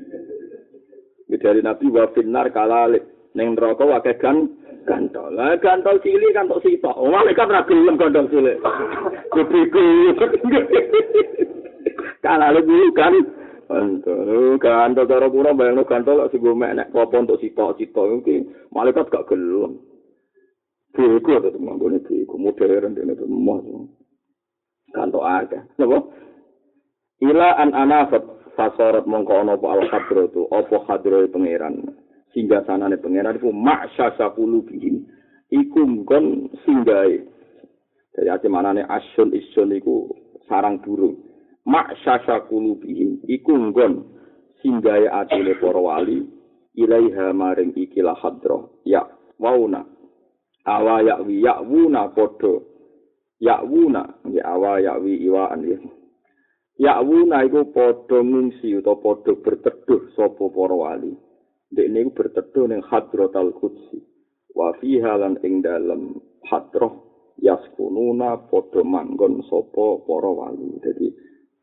[1.32, 3.04] Dari Nabi wa finnar kalalik.
[3.36, 4.48] Ning neraka wakai gan
[4.88, 5.32] gantol.
[5.32, 6.96] Lah gantol cilik kan tok sitok.
[6.96, 8.58] Oh, malaikat ra gelem gantol cilik.
[9.32, 9.84] Bego.
[12.22, 13.14] Kalalik kan
[13.72, 19.24] Gantol, gantol cara pura bayangno gantol sing mek nek apa untuk sitok-sitok iki malaikat gak
[19.32, 19.80] gelem.
[20.92, 23.88] Bego to manggone bego modern dene to moh.
[24.92, 25.62] Gantol akeh.
[25.80, 25.98] Napa?
[27.24, 28.24] Ila an anafat
[28.56, 31.96] fasorat mongko ana apa al hadro tu apa hadro pangeran.
[32.36, 35.08] Singga sanane pangeran iku maksasa kulubihim.
[35.48, 37.24] Iku nggon singgahe.
[38.12, 40.12] Dari ati manane asyun isun iku
[40.44, 41.32] sarang burung.
[41.62, 44.02] mak syasha kulubihim iku nggon
[44.62, 46.26] singgahe atine para wali
[46.74, 49.06] ilaiha maring ikilah hadro ya
[49.38, 49.86] wauna
[50.66, 52.62] awa yakwi yakwuna padha
[53.42, 55.78] yakwuna ya awa yakwi iwaan ya
[56.78, 61.12] yakwuna iku padha ngungsi utawa padha berteduh sapa para wali.
[61.72, 64.02] Dekne iku berteduh ning hadrotal qudsi.
[64.52, 67.10] Wa fiha lan ing dalem hadroh
[67.40, 70.78] yaskununa padha manggon sapa para wali.
[70.82, 71.08] Dadi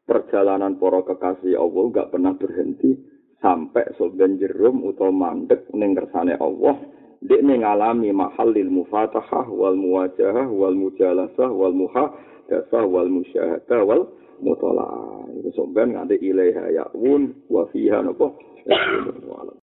[0.09, 2.97] perjalanan para kekasih Allah gak pernah berhenti
[3.39, 6.75] sampai soben jerum utawa mandek ning kersane Allah
[7.19, 14.03] dek ning ngalami mahallil mufatahah wal muwajahah wal mujalasah wal muhadasah wal musyahadah wal
[14.39, 15.27] mutalaah.
[15.35, 18.31] Itu soben nganti ilaiha ya'wun wa fiha napa